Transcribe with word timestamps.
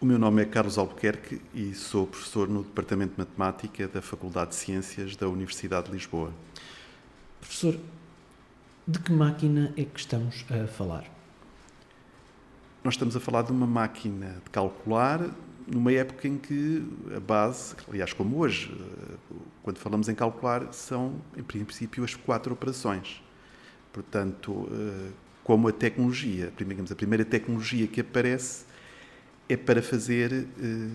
O 0.00 0.04
meu 0.06 0.18
nome 0.18 0.42
é 0.42 0.44
Carlos 0.44 0.76
Albuquerque 0.76 1.40
e 1.54 1.72
sou 1.72 2.06
professor 2.06 2.48
no 2.48 2.62
Departamento 2.62 3.12
de 3.14 3.18
Matemática 3.18 3.86
da 3.88 4.02
Faculdade 4.02 4.50
de 4.50 4.56
Ciências 4.56 5.16
da 5.16 5.28
Universidade 5.28 5.86
de 5.86 5.92
Lisboa. 5.92 6.32
Professor, 7.40 7.78
de 8.86 8.98
que 8.98 9.12
máquina 9.12 9.72
é 9.76 9.84
que 9.84 9.98
estamos 9.98 10.44
a 10.50 10.66
falar? 10.66 11.04
Nós 12.82 12.94
estamos 12.94 13.16
a 13.16 13.20
falar 13.20 13.42
de 13.42 13.52
uma 13.52 13.66
máquina 13.66 14.36
de 14.44 14.50
calcular 14.50 15.30
numa 15.66 15.92
época 15.92 16.28
em 16.28 16.36
que 16.36 16.86
a 17.16 17.20
base, 17.20 17.74
aliás, 17.88 18.12
como 18.12 18.36
hoje, 18.38 18.76
quando 19.62 19.78
falamos 19.78 20.08
em 20.08 20.14
calcular, 20.14 20.70
são, 20.72 21.14
em 21.36 21.42
princípio, 21.42 22.04
as 22.04 22.14
quatro 22.14 22.52
operações. 22.52 23.22
Portanto, 23.92 24.68
eh, 24.70 25.10
como 25.44 25.68
a 25.68 25.72
tecnologia, 25.72 26.52
digamos, 26.56 26.90
a 26.90 26.96
primeira 26.96 27.24
tecnologia 27.24 27.86
que 27.86 28.00
aparece 28.00 28.64
é 29.48 29.56
para 29.56 29.82
fazer 29.82 30.32
eh, 30.32 30.88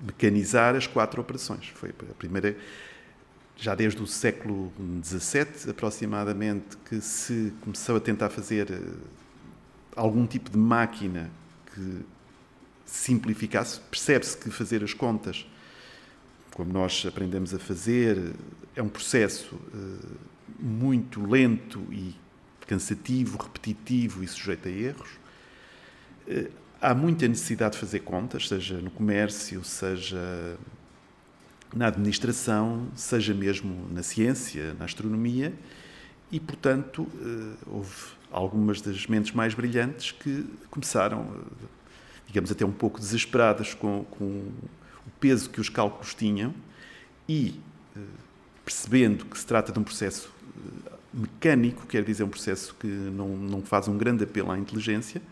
mecanizar 0.00 0.74
as 0.74 0.86
quatro 0.86 1.20
operações. 1.20 1.68
Foi 1.74 1.90
a 1.90 2.14
primeira, 2.14 2.56
já 3.56 3.74
desde 3.74 4.02
o 4.02 4.06
século 4.06 4.72
XVII, 5.04 5.70
aproximadamente, 5.70 6.76
que 6.88 7.00
se 7.00 7.52
começou 7.60 7.96
a 7.96 8.00
tentar 8.00 8.30
fazer 8.30 8.70
eh, 8.70 8.80
algum 9.94 10.26
tipo 10.26 10.50
de 10.50 10.58
máquina 10.58 11.30
que 11.74 12.04
simplificasse. 12.84 13.80
Percebe-se 13.90 14.36
que 14.36 14.50
fazer 14.50 14.82
as 14.82 14.94
contas, 14.94 15.46
como 16.52 16.72
nós 16.72 17.04
aprendemos 17.06 17.54
a 17.54 17.58
fazer, 17.58 18.32
é 18.74 18.82
um 18.82 18.88
processo 18.88 19.54
uh, 19.54 20.18
muito 20.58 21.24
lento 21.24 21.84
e 21.92 22.14
cansativo, 22.66 23.38
repetitivo 23.38 24.22
e 24.24 24.28
sujeito 24.28 24.68
a 24.68 24.70
erros. 24.70 25.10
Há 26.80 26.94
muita 26.94 27.26
necessidade 27.26 27.74
de 27.74 27.78
fazer 27.80 28.00
contas, 28.00 28.48
seja 28.48 28.78
no 28.78 28.90
comércio, 28.90 29.64
seja 29.64 30.56
na 31.74 31.88
administração, 31.88 32.88
seja 32.94 33.34
mesmo 33.34 33.88
na 33.92 34.02
ciência, 34.02 34.74
na 34.74 34.84
astronomia, 34.84 35.52
e, 36.30 36.38
portanto, 36.38 37.02
uh, 37.02 37.56
houve 37.66 37.94
algumas 38.30 38.80
das 38.80 39.06
mentes 39.06 39.32
mais 39.32 39.54
brilhantes 39.54 40.12
que 40.12 40.44
começaram 40.70 41.44
digamos, 42.28 42.52
até 42.52 42.64
um 42.64 42.72
pouco 42.72 43.00
desesperadas 43.00 43.74
com, 43.74 44.04
com 44.04 44.24
o 44.24 45.10
peso 45.18 45.50
que 45.50 45.60
os 45.60 45.68
cálculos 45.68 46.14
tinham 46.14 46.54
e, 47.26 47.58
eh, 47.96 48.00
percebendo 48.64 49.24
que 49.24 49.38
se 49.38 49.46
trata 49.46 49.72
de 49.72 49.78
um 49.78 49.82
processo 49.82 50.30
eh, 50.86 50.90
mecânico, 51.12 51.86
quer 51.86 52.04
dizer, 52.04 52.24
um 52.24 52.28
processo 52.28 52.74
que 52.78 52.86
não, 52.86 53.28
não 53.28 53.62
faz 53.62 53.88
um 53.88 53.96
grande 53.96 54.24
apelo 54.24 54.50
à 54.50 54.58
inteligência, 54.58 55.22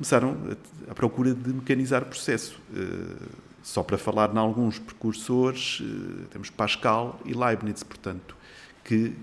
começaram 0.00 0.56
à 0.88 0.94
procura 0.94 1.34
de 1.34 1.52
mecanizar 1.52 2.02
o 2.02 2.06
processo. 2.06 2.58
Eh, 2.74 3.26
só 3.62 3.82
para 3.82 3.98
falar 3.98 4.34
em 4.34 4.38
alguns 4.38 4.78
precursores, 4.78 5.82
temos 6.30 6.48
Pascal 6.48 7.20
e 7.26 7.34
Leibniz, 7.34 7.82
portanto, 7.82 8.34
que 8.82 9.14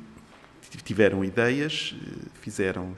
tiveram 0.83 1.25
ideias, 1.25 1.95
fizeram 2.41 2.93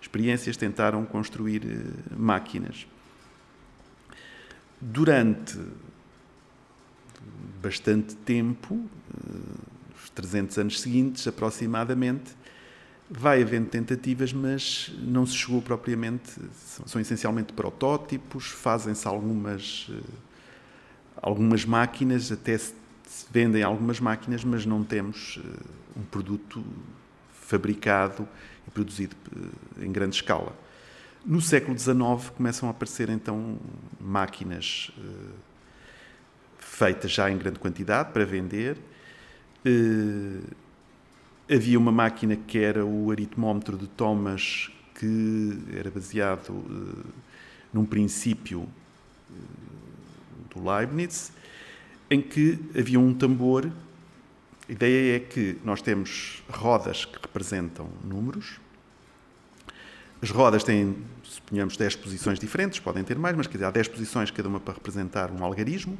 experiências 0.00 0.56
tentaram 0.56 1.04
construir 1.04 1.62
eh, 1.66 2.14
máquinas. 2.16 2.86
Durante 4.80 5.58
bastante 7.60 8.14
tempo, 8.16 8.88
eh, 9.12 10.00
os 10.02 10.08
300 10.10 10.58
anos 10.58 10.80
seguintes 10.80 11.26
aproximadamente, 11.26 12.34
vai 13.16 13.42
havendo 13.42 13.68
tentativas, 13.68 14.32
mas 14.32 14.92
não 14.98 15.24
se 15.24 15.34
chegou 15.34 15.62
propriamente. 15.62 16.32
São, 16.54 16.86
são 16.86 17.00
essencialmente 17.00 17.52
protótipos, 17.52 18.46
fazem-se 18.46 19.06
algumas, 19.06 19.88
eh, 19.90 20.02
algumas 21.22 21.64
máquinas, 21.64 22.32
até 22.32 22.58
se 22.58 22.74
vendem 23.30 23.62
algumas 23.62 24.00
máquinas, 24.00 24.42
mas 24.44 24.66
não 24.66 24.82
temos 24.82 25.38
um 25.96 26.02
produto 26.02 26.64
fabricado 27.32 28.28
e 28.66 28.70
produzido 28.70 29.14
eh, 29.78 29.84
em 29.84 29.92
grande 29.92 30.16
escala. 30.16 30.52
No 31.24 31.40
século 31.40 31.78
XIX 31.78 32.30
começam 32.36 32.68
a 32.68 32.72
aparecer 32.72 33.08
então 33.08 33.58
máquinas 34.00 34.90
eh, 34.98 35.34
feitas 36.58 37.12
já 37.12 37.30
em 37.30 37.38
grande 37.38 37.58
quantidade 37.58 38.12
para 38.12 38.24
vender. 38.24 38.76
Eh, 41.48 41.54
havia 41.56 41.78
uma 41.78 41.92
máquina 41.92 42.36
que 42.36 42.58
era 42.58 42.84
o 42.84 43.10
aritmómetro 43.10 43.76
de 43.76 43.86
Thomas, 43.88 44.70
que 44.94 45.58
era 45.76 45.90
baseado 45.90 46.64
num 47.72 47.84
princípio 47.84 48.68
do 50.54 50.64
Leibniz, 50.64 51.32
em 52.10 52.20
que 52.20 52.58
havia 52.78 53.00
um 53.00 53.12
tambor 53.12 53.70
a 54.68 54.72
ideia 54.72 55.16
é 55.16 55.20
que 55.20 55.58
nós 55.62 55.82
temos 55.82 56.42
rodas 56.48 57.04
que 57.04 57.18
representam 57.20 57.86
números. 58.02 58.58
As 60.22 60.30
rodas 60.30 60.64
têm, 60.64 60.96
suponhamos, 61.22 61.76
10 61.76 61.96
posições 61.96 62.38
diferentes, 62.38 62.80
podem 62.80 63.04
ter 63.04 63.18
mais, 63.18 63.36
mas 63.36 63.46
quer 63.46 63.54
dizer, 63.54 63.66
há 63.66 63.70
10 63.70 63.88
posições, 63.88 64.30
cada 64.30 64.48
uma 64.48 64.58
para 64.58 64.72
representar 64.72 65.30
um 65.30 65.44
algarismo. 65.44 65.98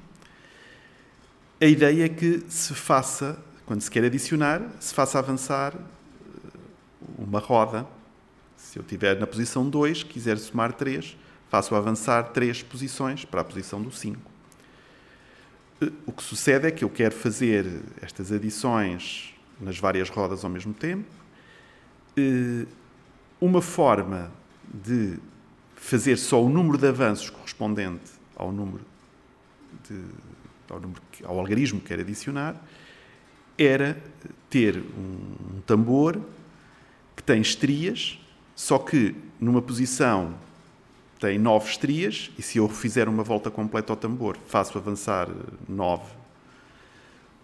A 1.60 1.66
ideia 1.66 2.06
é 2.06 2.08
que 2.08 2.42
se 2.48 2.74
faça, 2.74 3.38
quando 3.66 3.80
se 3.80 3.90
quer 3.90 4.04
adicionar, 4.04 4.62
se 4.78 4.92
faça 4.92 5.18
avançar 5.18 5.74
eh, 5.74 6.48
uma 7.18 7.38
roda. 7.38 7.86
Se 8.56 8.78
eu 8.78 8.82
estiver 8.82 9.18
na 9.18 9.26
posição 9.26 9.68
2, 9.68 10.02
quiser 10.02 10.38
somar 10.38 10.72
3, 10.72 11.16
faço 11.48 11.74
avançar 11.74 12.24
3 12.30 12.62
posições 12.62 13.24
para 13.24 13.40
a 13.40 13.44
posição 13.44 13.80
do 13.82 13.90
5. 13.90 14.20
O 16.06 16.12
que 16.12 16.22
sucede 16.22 16.66
é 16.66 16.70
que 16.70 16.84
eu 16.84 16.90
quero 16.90 17.14
fazer 17.14 17.66
estas 18.00 18.32
adições 18.32 19.34
nas 19.60 19.78
várias 19.78 20.08
rodas 20.08 20.44
ao 20.44 20.50
mesmo 20.50 20.74
tempo. 20.74 21.08
Eh, 22.16 22.66
uma 23.40 23.62
forma 23.62 24.30
de 24.72 25.18
fazer 25.76 26.16
só 26.16 26.42
o 26.42 26.48
número 26.48 26.78
de 26.78 26.86
avanços 26.86 27.30
correspondente 27.30 28.12
ao 28.36 28.52
número, 28.52 28.84
de, 29.88 30.00
ao, 30.70 30.80
número 30.80 31.02
ao 31.24 31.38
algarismo 31.38 31.80
que 31.80 31.88
quero 31.88 32.02
adicionar 32.02 32.56
era 33.58 33.96
ter 34.50 34.78
um, 34.78 35.60
tambor 35.66 36.20
que 37.16 37.22
tem 37.22 37.40
estrias, 37.40 38.18
só 38.54 38.78
que 38.78 39.14
numa 39.40 39.62
posição 39.62 40.34
tem 41.18 41.38
nove 41.38 41.70
estrias 41.70 42.30
e 42.38 42.42
se 42.42 42.58
eu 42.58 42.68
fizer 42.68 43.08
uma 43.08 43.22
volta 43.22 43.50
completa 43.50 43.92
ao 43.92 43.96
tambor, 43.96 44.36
faço 44.46 44.76
avançar 44.76 45.28
nove 45.68 46.12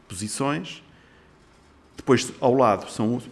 posições. 0.09 0.83
Depois, 1.97 2.33
ao 2.41 2.55
lado, 2.55 2.91
são, 2.91 3.23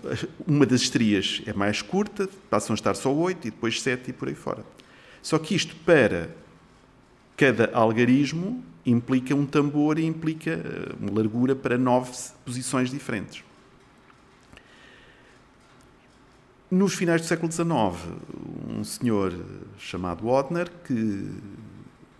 uma 0.46 0.64
das 0.66 0.82
estrias 0.82 1.42
é 1.46 1.52
mais 1.52 1.82
curta, 1.82 2.28
passam 2.50 2.74
a 2.74 2.76
estar 2.76 2.94
só 2.94 3.12
oito 3.12 3.48
e 3.48 3.50
depois 3.50 3.80
sete 3.80 4.10
e 4.10 4.12
por 4.12 4.28
aí 4.28 4.34
fora. 4.34 4.64
Só 5.22 5.38
que 5.38 5.54
isto, 5.54 5.74
para 5.76 6.30
cada 7.36 7.70
algarismo, 7.72 8.62
implica 8.90 9.34
um 9.34 9.46
tambor 9.46 9.98
e 9.98 10.04
implica 10.04 10.50
eh, 10.50 10.94
uma 11.00 11.12
largura 11.12 11.54
para 11.54 11.76
nove 11.76 12.12
posições 12.44 12.90
diferentes. 12.90 13.44
Nos 16.70 16.94
finais 16.94 17.22
do 17.22 17.26
século 17.26 17.50
XIX, 17.50 17.66
um 18.68 18.84
senhor 18.84 19.34
chamado 19.78 20.28
Odner, 20.28 20.70
que 20.84 21.30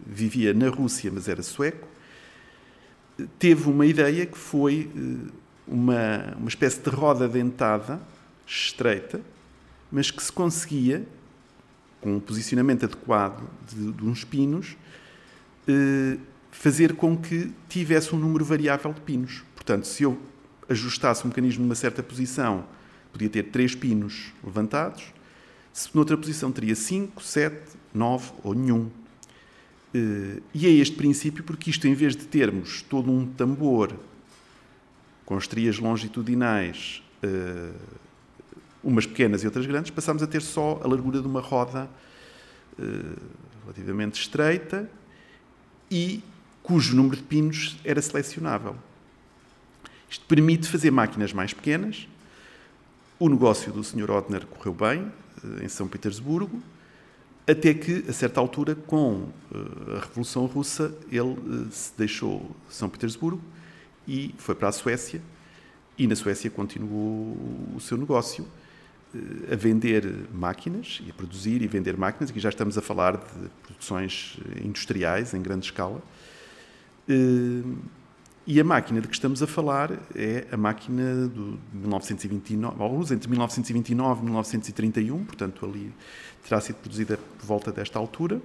vivia 0.06 0.54
na 0.54 0.70
Rússia, 0.70 1.10
mas 1.12 1.28
era 1.28 1.42
sueco, 1.42 1.86
teve 3.38 3.68
uma 3.68 3.84
ideia 3.84 4.24
que 4.24 4.38
foi 4.38 4.90
eh, 4.96 5.30
uma, 5.66 6.34
uma 6.38 6.48
espécie 6.48 6.80
de 6.80 6.88
roda 6.88 7.28
dentada, 7.28 8.00
estreita, 8.46 9.20
mas 9.92 10.10
que 10.10 10.22
se 10.22 10.32
conseguia, 10.32 11.06
com 12.00 12.16
um 12.16 12.20
posicionamento 12.20 12.84
adequado 12.84 13.42
de, 13.68 13.92
de 13.92 14.04
uns 14.04 14.24
pinos, 14.24 14.76
eh, 15.66 16.16
fazer 16.58 16.94
com 16.94 17.16
que 17.16 17.52
tivesse 17.68 18.12
um 18.12 18.18
número 18.18 18.44
variável 18.44 18.92
de 18.92 19.00
pinos. 19.02 19.44
Portanto, 19.54 19.86
se 19.86 20.02
eu 20.02 20.18
ajustasse 20.68 21.22
o 21.22 21.28
mecanismo 21.28 21.62
numa 21.62 21.76
certa 21.76 22.02
posição 22.02 22.64
podia 23.12 23.28
ter 23.28 23.44
três 23.44 23.76
pinos 23.76 24.32
levantados, 24.42 25.04
se 25.72 25.88
noutra 25.94 26.16
posição 26.16 26.50
teria 26.50 26.74
cinco, 26.74 27.22
sete, 27.22 27.76
nove 27.94 28.32
ou 28.42 28.54
nenhum. 28.54 28.90
Eh, 29.94 30.42
e 30.52 30.66
é 30.66 30.70
este 30.70 30.96
princípio 30.96 31.44
porque 31.44 31.70
isto, 31.70 31.86
em 31.86 31.94
vez 31.94 32.16
de 32.16 32.26
termos 32.26 32.82
todo 32.82 33.08
um 33.08 33.24
tambor 33.24 33.94
com 35.24 35.38
estrias 35.38 35.78
longitudinais, 35.78 37.04
eh, 37.22 37.70
umas 38.82 39.06
pequenas 39.06 39.44
e 39.44 39.46
outras 39.46 39.64
grandes, 39.64 39.92
passamos 39.92 40.24
a 40.24 40.26
ter 40.26 40.42
só 40.42 40.80
a 40.82 40.88
largura 40.88 41.20
de 41.20 41.26
uma 41.28 41.40
roda 41.40 41.88
eh, 42.80 42.82
relativamente 43.64 44.20
estreita 44.20 44.90
e 45.88 46.20
cujo 46.68 46.94
número 46.94 47.16
de 47.16 47.22
pinos 47.22 47.78
era 47.82 48.02
selecionável. 48.02 48.76
Isto 50.10 50.26
permite 50.26 50.68
fazer 50.68 50.90
máquinas 50.90 51.32
mais 51.32 51.54
pequenas, 51.54 52.06
o 53.18 53.26
negócio 53.26 53.72
do 53.72 53.82
Sr. 53.82 54.10
Otner 54.10 54.44
correu 54.44 54.74
bem, 54.74 55.10
eh, 55.42 55.64
em 55.64 55.68
São 55.68 55.88
Petersburgo. 55.88 56.62
Até 57.46 57.72
que, 57.72 58.04
a 58.06 58.12
certa 58.12 58.38
altura, 58.38 58.74
com 58.74 59.14
uh, 59.50 59.96
a 59.96 60.00
Revolução 60.00 60.44
Russa, 60.44 60.94
ele 61.10 61.20
uh, 61.22 61.68
se 61.70 61.92
deixou 61.96 62.54
São 62.68 62.90
Petersburgo 62.90 63.40
e 64.06 64.34
foi 64.36 64.54
para 64.54 64.68
a 64.68 64.72
Suécia. 64.72 65.22
E 65.96 66.06
na 66.06 66.14
Suécia 66.14 66.50
continuou 66.50 67.34
o 67.74 67.80
seu 67.80 67.96
negócio 67.96 68.46
a 69.50 69.56
vender 69.56 70.04
máquinas 70.34 71.00
e 71.04 71.10
a 71.10 71.14
produzir 71.14 71.62
e 71.62 71.66
vender 71.66 71.96
máquinas. 71.96 72.28
Aqui 72.28 72.38
já 72.38 72.50
estamos 72.50 72.76
a 72.76 72.82
falar 72.82 73.16
de 73.16 73.48
produções 73.66 74.36
industriais 74.62 75.32
em 75.32 75.40
grande 75.40 75.64
escala. 75.64 76.02
E 78.50 78.58
a 78.60 78.64
máquina 78.64 79.00
de 79.00 79.08
que 79.08 79.14
estamos 79.14 79.42
a 79.42 79.46
falar 79.46 79.92
é 80.14 80.46
a 80.50 80.56
máquina 80.56 81.28
de 81.28 81.58
1929, 81.74 82.82
alguns 82.82 83.10
entre 83.10 83.28
1929 83.28 84.20
e 84.20 84.24
1931, 84.24 85.24
portanto 85.24 85.66
ali 85.66 85.92
terá 86.42 86.60
sido 86.60 86.76
produzida 86.76 87.18
por 87.38 87.46
volta 87.46 87.70
desta 87.70 87.98
altura. 87.98 88.40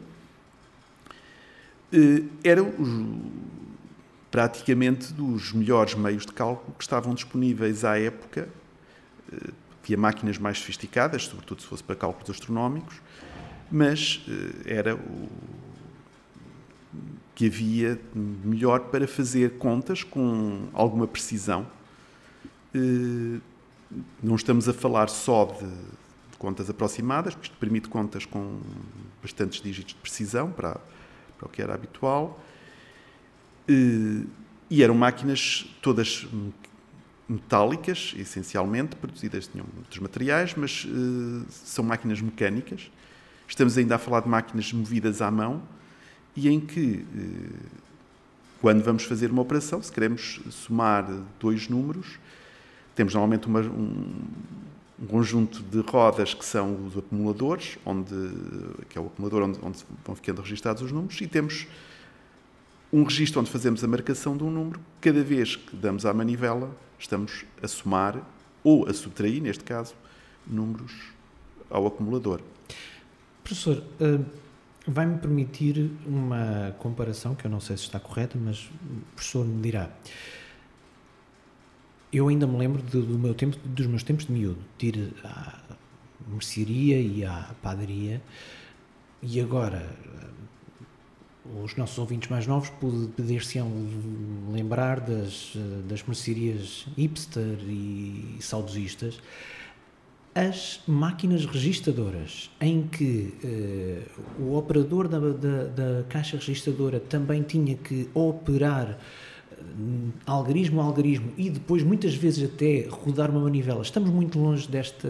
Eh, 1.93 2.23
era 2.43 2.61
praticamente 4.29 5.13
dos 5.13 5.53
melhores 5.53 5.95
meios 5.95 6.25
de 6.25 6.33
cálculo 6.33 6.75
que 6.75 6.83
estavam 6.83 7.13
disponíveis 7.13 7.85
à 7.85 7.97
época. 7.97 8.49
Eh, 9.31 9.51
havia 9.83 9.97
máquinas 9.97 10.37
mais 10.37 10.57
sofisticadas, 10.57 11.27
sobretudo 11.27 11.61
se 11.61 11.67
fosse 11.67 11.83
para 11.83 11.95
cálculos 11.95 12.29
astronómicos, 12.29 12.95
mas 13.71 14.25
eh, 14.27 14.79
era 14.79 14.95
o 14.95 15.29
que 17.35 17.47
havia 17.47 17.99
melhor 18.13 18.79
para 18.81 19.07
fazer 19.07 19.57
contas 19.57 20.03
com 20.03 20.67
alguma 20.73 21.07
precisão. 21.07 21.65
Não 24.21 24.35
estamos 24.35 24.69
a 24.69 24.73
falar 24.73 25.09
só 25.09 25.45
de 25.45 26.37
contas 26.37 26.69
aproximadas, 26.69 27.33
porque 27.33 27.47
isto 27.47 27.57
permite 27.57 27.89
contas 27.89 28.25
com 28.25 28.59
bastantes 29.21 29.61
dígitos 29.61 29.93
de 29.93 29.99
precisão 29.99 30.51
para, 30.51 30.79
para 31.37 31.47
o 31.47 31.49
que 31.49 31.61
era 31.61 31.73
habitual. 31.73 32.43
E 33.67 34.83
eram 34.83 34.95
máquinas 34.95 35.65
todas 35.81 36.27
metálicas, 37.27 38.13
essencialmente, 38.17 38.95
produzidas 38.95 39.47
tinham 39.47 39.65
outros 39.77 39.99
materiais, 39.99 40.53
mas 40.55 40.85
são 41.49 41.83
máquinas 41.83 42.21
mecânicas. 42.21 42.91
Estamos 43.47 43.77
ainda 43.77 43.95
a 43.95 43.97
falar 43.97 44.21
de 44.21 44.29
máquinas 44.29 44.71
movidas 44.71 45.21
à 45.21 45.31
mão 45.31 45.63
e 46.35 46.49
em 46.49 46.59
que, 46.59 47.05
quando 48.61 48.83
vamos 48.83 49.03
fazer 49.03 49.31
uma 49.31 49.41
operação, 49.41 49.81
se 49.81 49.91
queremos 49.91 50.41
somar 50.49 51.07
dois 51.39 51.69
números, 51.69 52.19
temos 52.95 53.13
normalmente 53.13 53.47
uma, 53.47 53.61
um, 53.61 54.13
conjunto 55.07 55.61
de 55.63 55.79
rodas 55.81 56.33
que 56.33 56.45
são 56.45 56.85
os 56.87 56.97
acumuladores, 56.97 57.77
onde, 57.85 58.15
que 58.89 58.97
é 58.97 59.01
o 59.01 59.07
acumulador 59.07 59.43
onde, 59.43 59.59
onde 59.61 59.83
vão 60.05 60.15
ficando 60.15 60.41
registados 60.41 60.81
os 60.81 60.91
números, 60.91 61.19
e 61.21 61.27
temos 61.27 61.67
um 62.91 63.03
registro 63.03 63.41
onde 63.41 63.49
fazemos 63.49 63.83
a 63.83 63.87
marcação 63.87 64.37
de 64.37 64.43
um 64.43 64.51
número. 64.51 64.79
Cada 65.01 65.23
vez 65.23 65.55
que 65.55 65.75
damos 65.75 66.05
à 66.05 66.13
manivela, 66.13 66.75
estamos 66.99 67.43
a 67.61 67.67
somar 67.67 68.21
ou 68.63 68.87
a 68.87 68.93
subtrair, 68.93 69.41
neste 69.41 69.63
caso, 69.63 69.95
números 70.47 70.93
ao 71.69 71.87
acumulador. 71.87 72.39
Professor, 73.43 73.83
uh, 73.99 74.23
vai-me 74.85 75.17
permitir 75.17 75.91
uma 76.05 76.75
comparação 76.79 77.35
que 77.35 77.45
eu 77.45 77.51
não 77.51 77.59
sei 77.59 77.77
se 77.77 77.83
está 77.83 77.99
correta, 77.99 78.37
mas 78.39 78.65
o 78.65 79.15
professor 79.15 79.45
me 79.45 79.61
dirá. 79.61 79.89
Eu 82.11 82.27
ainda 82.27 82.45
me 82.45 82.57
lembro 82.57 82.81
do, 82.81 83.01
do, 83.01 83.17
meu 83.17 83.33
tempo, 83.33 83.57
dos 83.65 83.87
meus 83.87 84.03
tempos 84.03 84.25
de 84.25 84.31
miúdo, 84.31 84.59
de 84.77 84.87
ir 84.87 85.13
à 85.23 85.59
mercearia 86.27 86.99
e 86.99 87.25
à 87.25 87.55
padaria, 87.61 88.21
e 89.21 89.39
agora 89.39 89.95
os 91.63 91.75
nossos 91.75 91.97
ouvintes 91.97 92.29
mais 92.29 92.47
novos 92.47 92.69
poder-se-ão 92.69 93.69
lembrar 94.51 94.99
das, 94.99 95.53
das 95.87 96.03
mercearias 96.03 96.87
hipster 96.95 97.57
e 97.67 98.37
saudosistas, 98.39 99.19
as 100.35 100.81
máquinas 100.87 101.45
registadoras, 101.45 102.49
em 102.59 102.87
que 102.87 103.33
uh, 103.43 104.41
o 104.41 104.57
operador 104.57 105.07
da, 105.07 105.19
da, 105.19 105.63
da, 105.65 106.03
caixa 106.09 106.37
registadora 106.37 106.99
também 106.99 107.43
tinha 107.43 107.75
que 107.75 108.09
operar 108.13 108.97
algarismo 110.25 110.81
a 110.81 110.83
algarismo 110.83 111.31
e 111.37 111.49
depois 111.49 111.83
muitas 111.83 112.13
vezes 112.15 112.51
até 112.51 112.87
rodar 112.89 113.29
uma 113.29 113.41
manivela. 113.41 113.81
Estamos 113.81 114.09
muito 114.09 114.39
longe 114.39 114.67
desta, 114.67 115.07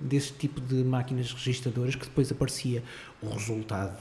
desse 0.00 0.32
tipo 0.32 0.60
de 0.60 0.76
máquinas 0.76 1.32
registadoras 1.32 1.94
que 1.94 2.06
depois 2.06 2.30
aparecia 2.30 2.82
o 3.20 3.28
resultado 3.28 3.98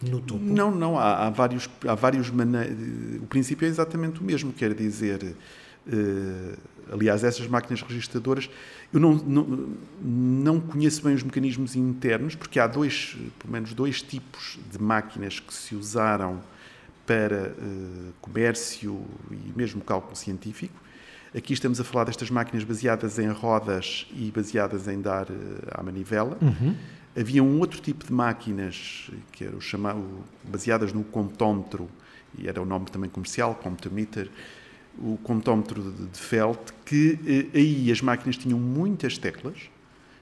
no 0.00 0.20
topo. 0.20 0.42
Não, 0.42 0.70
não, 0.70 0.98
há, 0.98 1.26
há 1.26 1.30
vários, 1.30 1.68
há 1.86 1.94
vários. 1.94 2.28
O 2.28 3.26
princípio 3.26 3.66
é 3.66 3.68
exatamente 3.68 4.20
o 4.20 4.24
mesmo, 4.24 4.52
quer 4.52 4.74
dizer. 4.74 5.34
Uh, 5.86 6.56
aliás, 6.92 7.24
essas 7.24 7.46
máquinas 7.48 7.82
registadoras, 7.82 8.48
eu 8.92 9.00
não, 9.00 9.14
não, 9.14 9.68
não 10.00 10.60
conheço 10.60 11.02
bem 11.02 11.14
os 11.14 11.22
mecanismos 11.22 11.74
internos, 11.74 12.34
porque 12.34 12.60
há 12.60 12.66
dois, 12.66 13.16
pelo 13.38 13.52
menos 13.52 13.74
dois 13.74 14.02
tipos 14.02 14.58
de 14.70 14.80
máquinas 14.80 15.40
que 15.40 15.52
se 15.52 15.74
usaram 15.74 16.40
para 17.06 17.54
uh, 17.58 18.12
comércio 18.20 19.04
e 19.30 19.52
mesmo 19.56 19.82
cálculo 19.82 20.14
científico. 20.14 20.80
Aqui 21.34 21.52
estamos 21.54 21.80
a 21.80 21.84
falar 21.84 22.04
destas 22.04 22.30
máquinas 22.30 22.62
baseadas 22.62 23.18
em 23.18 23.28
rodas 23.28 24.06
e 24.12 24.30
baseadas 24.30 24.86
em 24.86 25.00
dar 25.00 25.30
uh, 25.30 25.34
à 25.72 25.82
manivela. 25.82 26.38
Uhum. 26.40 26.76
Havia 27.18 27.42
um 27.42 27.58
outro 27.58 27.80
tipo 27.80 28.06
de 28.06 28.12
máquinas 28.12 29.10
que 29.32 29.44
era 29.44 29.56
o 29.56 29.60
chamado, 29.60 30.02
baseadas 30.44 30.92
no 30.92 31.02
comptómetro, 31.04 31.88
e 32.38 32.48
era 32.48 32.62
o 32.62 32.64
nome 32.64 32.86
também 32.86 33.10
comercial, 33.10 33.54
comptometer, 33.54 34.30
o 34.98 35.18
comptómetro 35.22 35.82
de, 35.82 36.06
de 36.06 36.18
Felt, 36.18 36.70
que 36.84 37.18
uh, 37.52 37.56
aí 37.56 37.90
as 37.90 38.00
máquinas 38.00 38.36
tinham 38.36 38.58
muitas 38.58 39.18
teclas, 39.18 39.70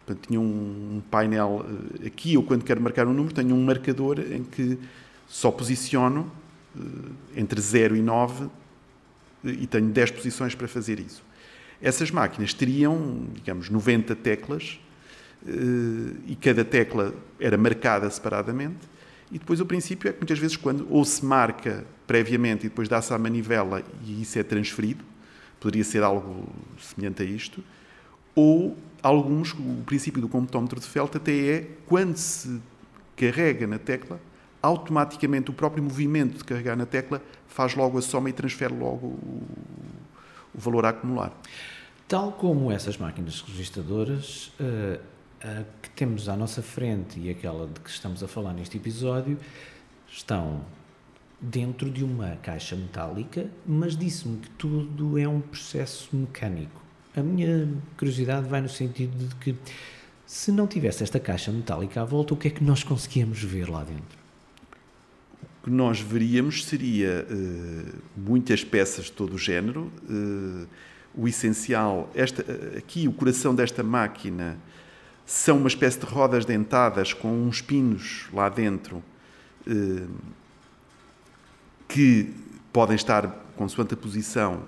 portanto, 0.05 0.29
tinham 0.29 0.43
um 0.43 1.03
painel. 1.11 1.65
aqui 2.07 2.35
eu, 2.35 2.43
quando 2.43 2.65
quero 2.65 2.81
marcar 2.81 3.07
um 3.07 3.13
número, 3.13 3.35
tenho 3.35 3.55
um 3.55 3.65
marcador 3.65 4.19
em 4.21 4.43
que 4.45 4.79
só 5.31 5.51
posiciono 5.51 6.31
eh, 6.77 6.81
entre 7.37 7.61
0 7.61 7.97
e 7.97 8.03
9 8.03 8.49
e 9.45 9.67
tenho 9.67 9.89
10 9.89 10.11
posições 10.11 10.55
para 10.55 10.69
fazer 10.69 10.99
isso. 10.99 11.23
Essas 11.81 12.11
máquinas 12.11 12.53
teriam, 12.53 13.27
digamos, 13.33 13.71
90 13.71 14.15
teclas 14.17 14.79
eh, 15.47 15.51
e 16.27 16.37
cada 16.37 16.65
tecla 16.65 17.15
era 17.39 17.57
marcada 17.57 18.11
separadamente. 18.11 18.91
E 19.31 19.39
depois 19.39 19.61
o 19.61 19.67
princípio 19.67 20.09
é 20.09 20.13
que 20.13 20.19
muitas 20.19 20.39
vezes 20.39 20.57
quando 20.57 20.87
ou 20.91 21.05
se 21.05 21.25
marca 21.25 21.85
previamente 22.07 22.67
e 22.67 22.69
depois 22.69 22.89
dá-se 22.89 23.15
à 23.15 23.19
manivela 23.19 23.83
e 24.05 24.23
isso 24.23 24.39
é 24.39 24.43
transferido, 24.43 25.05
poderia 25.61 25.85
ser 25.85 26.03
algo 26.03 26.49
semelhante 26.81 27.23
a 27.23 27.25
isto, 27.25 27.63
ou 28.35 28.77
alguns, 29.03 29.53
o 29.53 29.83
princípio 29.87 30.21
do 30.21 30.29
computómetro 30.29 30.81
de 30.81 30.87
Felt 30.87 31.15
até 31.15 31.33
é 31.33 31.71
quando 31.87 32.17
se 32.17 32.61
carrega 33.17 33.67
na 33.67 33.79
tecla, 33.79 34.21
automaticamente 34.63 35.51
o 35.51 35.53
próprio 35.53 35.83
movimento 35.83 36.39
de 36.39 36.45
carregar 36.45 36.77
na 36.77 36.87
tecla 36.87 37.23
faz 37.47 37.75
logo 37.75 37.99
a 37.99 38.03
soma 38.03 38.31
e 38.31 38.33
transfere 38.33 38.75
logo 38.75 39.07
o, 39.07 39.43
o 40.55 40.59
valor 40.59 40.87
a 40.87 40.91
acumular. 40.91 41.33
Tal 42.09 42.33
como 42.33 42.73
essas 42.73 42.97
máquinas 42.97 43.41
registadoras, 43.43 44.53
a 45.43 45.65
que 45.83 45.91
temos 45.91 46.29
à 46.29 46.37
nossa 46.37 46.63
frente 46.63 47.19
e 47.19 47.31
aquela 47.31 47.67
de 47.67 47.81
que 47.81 47.91
estamos 47.91 48.23
a 48.23 48.29
falar 48.29 48.53
neste 48.53 48.77
episódio, 48.77 49.39
estão 50.09 50.65
dentro 51.41 51.91
de 51.91 52.05
uma 52.05 52.37
caixa 52.37 52.77
metálica, 52.77 53.49
mas 53.67 53.97
disse-me 53.97 54.39
que 54.39 54.51
tudo 54.51 55.19
é 55.19 55.27
um 55.27 55.41
processo 55.41 56.15
mecânico. 56.15 56.81
A 57.17 57.23
minha 57.23 57.69
curiosidade 57.97 58.49
vai 58.49 58.61
no 58.61 58.69
sentido 58.69 59.17
de 59.27 59.35
que, 59.37 59.57
se 60.27 60.53
não 60.53 60.67
tivesse 60.67 61.03
esta 61.03 61.19
caixa 61.19 61.51
metálica 61.51 62.03
à 62.03 62.05
volta, 62.05 62.35
o 62.35 62.37
que 62.37 62.49
é 62.49 62.51
que 62.51 62.63
nós 62.63 62.83
conseguíamos 62.85 63.43
ver 63.43 63.69
lá 63.69 63.83
dentro? 63.83 64.21
que 65.63 65.71
nós 65.71 66.01
veríamos 66.01 66.65
seria 66.65 67.27
uh, 67.31 67.99
muitas 68.17 68.65
peças 68.65 69.07
de 69.07 69.13
todo 69.13 69.35
o 69.35 69.39
género. 69.39 69.93
Uh, 70.09 70.67
o 71.15 71.29
essencial, 71.29 72.11
esta, 72.15 72.43
aqui 72.79 73.09
o 73.09 73.13
coração 73.13 73.55
desta 73.55 73.83
máquina 73.83 74.57
são 75.31 75.59
uma 75.59 75.69
espécie 75.69 76.01
de 76.01 76.07
rodas 76.07 76.45
dentadas 76.45 77.13
com 77.13 77.47
uns 77.47 77.63
pinos 77.63 78.27
lá 78.33 78.49
dentro 78.49 78.97
uh, 79.65 80.11
que 81.87 82.35
podem 82.73 82.97
estar 82.97 83.29
consoante 83.55 83.95
a 83.95 83.97
posição. 83.97 84.65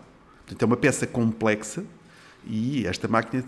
Portanto, 0.47 0.63
é 0.63 0.65
uma 0.65 0.77
peça 0.77 1.05
complexa 1.05 1.85
e 2.47 2.87
esta 2.87 3.09
máquina, 3.09 3.45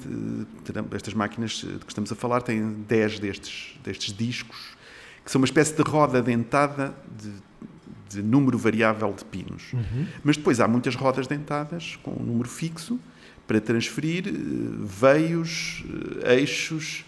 estas 0.91 1.15
máquinas 1.15 1.53
de 1.53 1.79
que 1.79 1.87
estamos 1.89 2.11
a 2.11 2.17
falar 2.17 2.43
têm 2.43 2.83
10 2.89 3.21
destes, 3.21 3.79
destes 3.85 4.13
discos 4.13 4.77
que 5.25 5.31
são 5.31 5.41
uma 5.41 5.47
espécie 5.47 5.73
de 5.73 5.83
roda 5.83 6.21
dentada 6.21 6.93
de, 7.17 7.33
de 8.09 8.23
número 8.25 8.59
variável 8.59 9.15
de 9.17 9.25
pinos. 9.25 9.73
Uhum. 9.73 10.07
Mas 10.25 10.37
depois 10.37 10.59
há 10.59 10.67
muitas 10.67 10.97
rodas 10.97 11.29
dentadas 11.29 11.95
com 12.03 12.11
um 12.11 12.25
número 12.25 12.49
fixo 12.49 12.99
para 13.47 13.61
transferir 13.61 14.27
eh, 14.29 14.33
veios, 14.81 15.85
eh, 16.25 16.37
eixos 16.37 17.05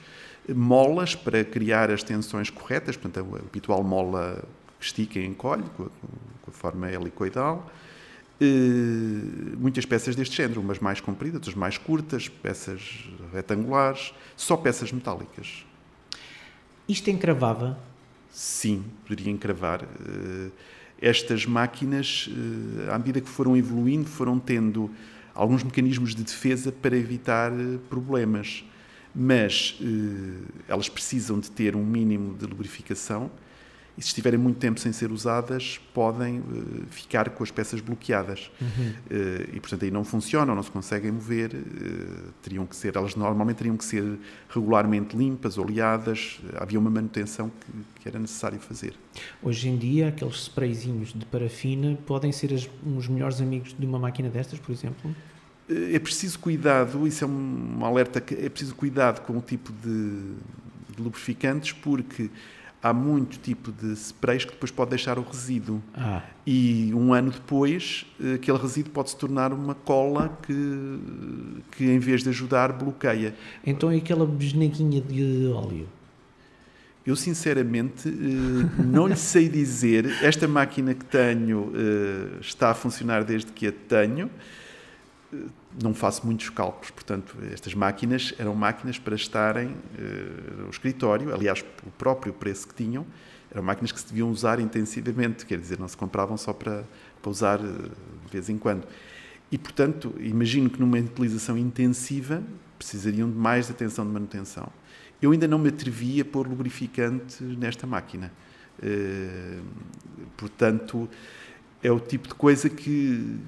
molas 0.55 1.14
para 1.14 1.45
criar 1.45 1.90
as 1.90 2.02
tensões 2.02 2.50
corretas, 2.50 2.97
portanto, 2.97 3.35
a 3.35 3.38
habitual 3.38 3.83
mola 3.83 4.45
que 4.78 4.87
estica 4.87 5.19
e 5.19 5.26
encolhe, 5.26 5.64
com 5.76 5.85
a, 5.85 5.87
com 5.87 6.50
a 6.50 6.52
forma 6.52 6.90
helicoidal. 6.90 7.71
Uh, 8.40 9.57
muitas 9.59 9.87
peças 9.87 10.14
deste 10.14 10.37
género, 10.37 10.61
umas 10.61 10.78
mais 10.78 11.00
compridas, 11.00 11.37
outras 11.37 11.55
mais 11.55 11.78
curtas, 11.78 12.28
peças 12.28 13.09
retangulares, 13.33 14.12
só 14.37 14.57
peças 14.57 14.93
metálicas. 14.93 15.64
Isto 16.87 17.11
encravava? 17.11 17.78
Sim, 18.31 18.85
poderia 19.09 19.33
encravar. 19.33 19.83
Uh, 19.83 20.52
estas 21.00 21.47
máquinas, 21.47 22.28
uh, 22.28 22.93
à 22.93 22.99
medida 22.99 23.23
que 23.23 23.28
foram 23.28 23.57
evoluindo, 23.57 24.07
foram 24.07 24.38
tendo 24.38 24.90
alguns 25.37 25.62
mecanismos 25.62 26.14
de 26.14 26.25
defesa 26.25 26.73
para 26.73 26.97
evitar 26.97 27.52
problemas 27.88 28.64
mas 29.19 29.78
eh, 29.81 30.52
elas 30.69 30.90
precisam 30.90 31.40
de 31.40 31.50
ter 31.50 31.75
um 31.75 31.83
mínimo 31.83 32.35
de 32.35 32.45
lubrificação 32.45 33.31
e 33.97 34.02
se 34.02 34.09
estiverem 34.09 34.38
muito 34.38 34.59
tempo 34.59 34.78
sem 34.78 34.93
ser 34.93 35.11
usadas, 35.11 35.81
podem 35.95 36.40
uh, 36.40 36.43
ficar 36.90 37.31
com 37.31 37.43
as 37.43 37.50
peças 37.50 37.81
bloqueadas. 37.81 38.50
Uhum. 38.61 38.69
Uh, 38.69 39.57
e, 39.57 39.61
portanto, 39.61 39.85
aí 39.87 39.90
não 39.90 40.05
funcionam, 40.05 40.55
não 40.55 40.62
se 40.62 40.71
conseguem 40.71 41.11
mover. 41.11 41.55
Uh, 41.55 42.31
teriam 42.43 42.66
que 42.66 42.76
ser, 42.76 42.95
elas 42.95 43.16
normalmente 43.16 43.57
teriam 43.57 43.75
que 43.75 43.85
ser 43.87 44.05
regularmente 44.50 45.16
limpas, 45.16 45.57
oleadas. 45.57 46.38
Havia 46.57 46.78
uma 46.78 46.90
manutenção 46.90 47.49
que, 47.49 48.02
que 48.02 48.09
era 48.09 48.19
necessário 48.19 48.61
fazer. 48.61 48.93
Hoje 49.43 49.66
em 49.71 49.78
dia, 49.78 50.09
aqueles 50.09 50.43
sprayzinhos 50.43 51.14
de 51.14 51.25
parafina 51.25 51.97
podem 52.05 52.33
ser 52.33 52.52
as, 52.52 52.69
os 52.85 53.09
melhores 53.09 53.40
amigos 53.40 53.75
de 53.78 53.87
uma 53.87 53.99
máquina 53.99 54.28
destas, 54.28 54.59
por 54.59 54.73
exemplo? 54.73 55.16
É 55.69 55.99
preciso 55.99 56.39
cuidado, 56.39 57.07
isso 57.07 57.25
é 57.25 57.27
um 57.27 57.85
alerta, 57.85 58.19
é 58.19 58.49
preciso 58.49 58.75
cuidado 58.75 59.21
com 59.27 59.37
o 59.37 59.41
tipo 59.41 59.73
de, 59.73 60.35
de 60.95 61.03
lubrificantes 61.03 61.73
porque 61.73 62.31
há 62.83 62.93
muito 62.93 63.39
tipo 63.39 63.73
de 63.73 63.93
sprays 63.95 64.45
que 64.45 64.53
depois 64.53 64.71
pode 64.71 64.91
deixar 64.91 65.19
o 65.19 65.23
resíduo. 65.23 65.83
Ah. 65.95 66.23
E 66.47 66.93
um 66.95 67.13
ano 67.13 67.33
depois, 67.33 68.07
aquele 68.35 68.59
resíduo 68.59 68.93
pode 68.93 69.11
se 69.11 69.17
tornar 69.17 69.53
uma 69.53 69.75
cola 69.75 70.39
que, 70.43 71.01
que 71.73 71.85
em 71.85 71.99
vez 71.99 72.23
de 72.23 72.29
ajudar, 72.29 72.73
bloqueia. 72.73 73.35
Então 73.67 73.91
é 73.91 73.97
aquela 73.97 74.25
besneguinha 74.25 75.01
de 75.01 75.49
óleo? 75.49 75.89
Eu, 77.05 77.15
sinceramente, 77.15 78.09
eh, 78.09 78.83
não 78.83 79.07
lhe 79.07 79.15
sei 79.15 79.49
dizer. 79.49 80.07
Esta 80.23 80.49
máquina 80.49 80.93
que 80.93 81.05
tenho 81.05 81.73
eh, 81.73 82.39
está 82.41 82.71
a 82.71 82.75
funcionar 82.75 83.23
desde 83.23 83.53
que 83.53 83.69
a 83.69 83.73
tenho 83.73 84.29
não 85.83 85.95
faço 85.95 86.25
muitos 86.25 86.49
cálculos, 86.50 86.90
portanto, 86.90 87.37
estas 87.52 87.75
máquinas 87.75 88.35
eram 88.38 88.54
máquinas 88.54 88.99
para 88.99 89.14
estarem 89.14 89.68
uh, 89.68 90.62
no 90.62 90.71
escritório, 90.71 91.35
aliás, 91.35 91.64
o 91.87 91.90
próprio 91.92 92.33
preço 92.33 92.68
que 92.68 92.75
tinham, 92.75 93.04
eram 93.50 93.62
máquinas 93.62 93.92
que 93.92 94.00
se 94.00 94.06
deviam 94.06 94.30
usar 94.30 94.61
intensivamente, 94.61 95.45
quer 95.45 95.59
dizer, 95.59 95.78
não 95.78 95.88
se 95.88 95.97
compravam 95.97 96.37
só 96.37 96.52
para, 96.52 96.85
para 97.21 97.30
usar 97.30 97.61
uh, 97.61 97.64
de 97.64 98.33
vez 98.33 98.49
em 98.49 98.59
quando. 98.59 98.87
E, 99.50 99.59
portanto, 99.59 100.14
imagino 100.18 100.68
que 100.68 100.80
numa 100.80 100.99
utilização 100.99 101.56
intensiva 101.56 102.42
precisariam 102.78 103.30
de 103.30 103.37
mais 103.37 103.71
atenção 103.71 104.04
de 104.04 104.12
manutenção. 104.12 104.68
Eu 105.21 105.33
ainda 105.33 105.49
não 105.49 105.59
me 105.59 105.68
atrevi 105.68 106.21
a 106.21 106.25
pôr 106.25 106.47
lubrificante 106.47 107.42
nesta 107.42 107.87
máquina. 107.87 108.33
Uh, 108.78 109.62
portanto, 110.37 111.09
é 111.87 111.93
o 111.93 112.00
tipo 112.00 112.26
de 112.26 112.35
coisa 112.35 112.69
que, 112.69 113.38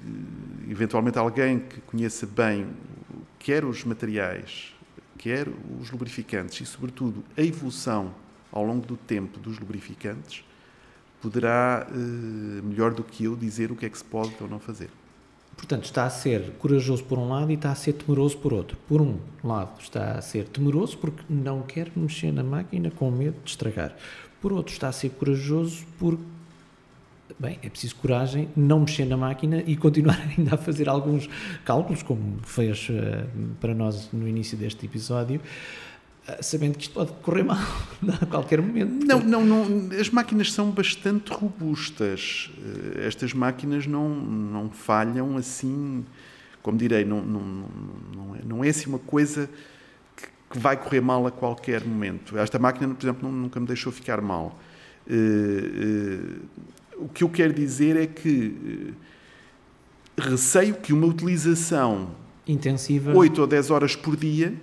eventualmente, 0.69 1.19
alguém 1.19 1.59
que 1.59 1.81
conheça 1.81 2.25
bem 2.25 2.67
quer 3.37 3.65
os 3.65 3.83
materiais, 3.83 4.73
quer 5.17 5.45
os 5.77 5.91
lubrificantes 5.91 6.61
e, 6.61 6.65
sobretudo, 6.65 7.21
a 7.37 7.41
evolução 7.41 8.13
ao 8.49 8.63
longo 8.63 8.87
do 8.87 8.95
tempo 8.95 9.39
dos 9.39 9.59
lubrificantes, 9.59 10.45
poderá, 11.21 11.85
eh, 11.91 11.93
melhor 12.63 12.93
do 12.93 13.03
que 13.03 13.25
eu, 13.25 13.35
dizer 13.35 13.73
o 13.73 13.75
que 13.75 13.85
é 13.85 13.89
que 13.89 13.97
se 13.97 14.05
pode 14.05 14.33
ou 14.39 14.47
não 14.47 14.57
fazer. 14.57 14.89
Portanto, 15.57 15.83
está 15.83 16.05
a 16.05 16.09
ser 16.09 16.51
corajoso 16.59 17.03
por 17.03 17.19
um 17.19 17.27
lado 17.27 17.51
e 17.51 17.55
está 17.55 17.73
a 17.73 17.75
ser 17.75 17.91
temeroso 17.91 18.37
por 18.37 18.53
outro. 18.53 18.77
Por 18.87 19.01
um 19.01 19.19
lado, 19.43 19.81
está 19.81 20.13
a 20.13 20.21
ser 20.21 20.47
temeroso 20.47 20.97
porque 20.97 21.21
não 21.29 21.61
quer 21.61 21.91
mexer 21.93 22.31
na 22.31 22.43
máquina 22.43 22.89
com 22.89 23.11
medo 23.11 23.35
de 23.43 23.49
estragar. 23.49 23.93
Por 24.39 24.53
outro, 24.53 24.71
está 24.71 24.87
a 24.87 24.93
ser 24.93 25.09
corajoso 25.09 25.85
porque 25.99 26.38
bem, 27.37 27.59
é 27.61 27.69
preciso 27.69 27.95
coragem, 27.97 28.49
não 28.55 28.81
mexer 28.81 29.05
na 29.05 29.17
máquina 29.17 29.63
e 29.65 29.75
continuar 29.75 30.19
ainda 30.37 30.55
a 30.55 30.57
fazer 30.57 30.87
alguns 30.87 31.29
cálculos, 31.65 32.01
como 32.01 32.39
fez 32.43 32.87
uh, 32.89 33.27
para 33.59 33.73
nós 33.73 34.09
no 34.11 34.27
início 34.27 34.57
deste 34.57 34.85
episódio, 34.85 35.41
uh, 36.27 36.43
sabendo 36.43 36.77
que 36.77 36.83
isto 36.83 36.93
pode 36.93 37.11
correr 37.21 37.43
mal 37.43 37.57
a 38.21 38.25
qualquer 38.25 38.61
momento. 38.61 39.05
Não, 39.05 39.19
não, 39.19 39.45
não, 39.45 39.99
as 39.99 40.09
máquinas 40.09 40.51
são 40.51 40.71
bastante 40.71 41.31
robustas. 41.31 42.49
Uh, 42.57 42.99
estas 43.05 43.33
máquinas 43.33 43.85
não, 43.85 44.09
não 44.09 44.69
falham 44.69 45.37
assim, 45.37 46.05
como 46.63 46.77
direi, 46.77 47.05
não, 47.05 47.21
não, 47.21 47.41
não, 48.15 48.35
é, 48.35 48.39
não 48.45 48.63
é 48.63 48.69
assim 48.69 48.89
uma 48.89 48.99
coisa 48.99 49.49
que, 50.15 50.27
que 50.51 50.59
vai 50.59 50.75
correr 50.77 51.01
mal 51.01 51.27
a 51.27 51.31
qualquer 51.31 51.83
momento. 51.85 52.37
Esta 52.37 52.57
máquina, 52.57 52.93
por 52.93 53.03
exemplo, 53.03 53.31
nunca 53.31 53.59
me 53.59 53.67
deixou 53.67 53.91
ficar 53.91 54.21
mal. 54.21 54.57
O 56.99 57.07
que 57.07 57.23
eu 57.23 57.29
quero 57.29 57.53
dizer 57.53 57.95
é 57.95 58.05
que 58.05 58.93
eh, 60.17 60.21
receio 60.21 60.75
que 60.75 60.91
uma 60.91 61.07
utilização 61.07 62.11
intensiva 62.47 63.15
8 63.15 63.41
ou 63.41 63.47
10 63.47 63.71
horas 63.71 63.95
por 63.95 64.15
dia 64.15 64.53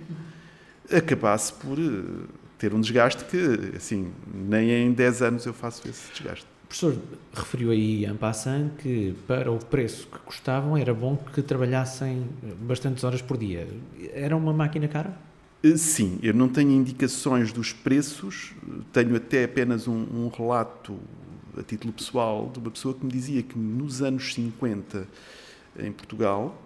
acabasse 0.91 1.51
por 1.53 1.77
eh, 1.79 2.25
ter 2.57 2.73
um 2.73 2.81
desgaste 2.81 3.23
que, 3.25 3.75
assim, 3.75 4.11
nem 4.33 4.69
em 4.69 4.91
10 4.91 5.21
anos 5.21 5.45
eu 5.45 5.53
faço 5.53 5.87
esse 5.87 6.11
desgaste. 6.11 6.45
O 6.63 6.67
professor 6.67 6.97
referiu 7.33 7.71
aí 7.71 8.05
em 8.05 8.15
passant 8.15 8.71
que 8.77 9.15
para 9.25 9.49
o 9.49 9.57
preço 9.57 10.07
que 10.07 10.19
custavam 10.19 10.75
era 10.75 10.93
bom 10.93 11.15
que 11.33 11.41
trabalhassem 11.41 12.27
bastantes 12.61 13.03
horas 13.03 13.21
por 13.21 13.37
dia. 13.37 13.67
Era 14.13 14.35
uma 14.35 14.51
máquina 14.51 14.87
cara? 14.87 15.17
Eh, 15.63 15.77
sim, 15.77 16.19
eu 16.21 16.33
não 16.33 16.49
tenho 16.49 16.71
indicações 16.71 17.51
dos 17.51 17.73
preços, 17.73 18.53
tenho 18.91 19.15
até 19.15 19.45
apenas 19.45 19.87
um, 19.87 20.05
um 20.13 20.29
relato 20.29 20.97
a 21.59 21.63
título 21.63 21.93
pessoal, 21.93 22.49
de 22.51 22.59
uma 22.59 22.71
pessoa 22.71 22.93
que 22.93 23.05
me 23.05 23.11
dizia 23.11 23.41
que 23.43 23.57
nos 23.57 24.01
anos 24.01 24.33
50, 24.33 25.07
em 25.79 25.91
Portugal, 25.91 26.61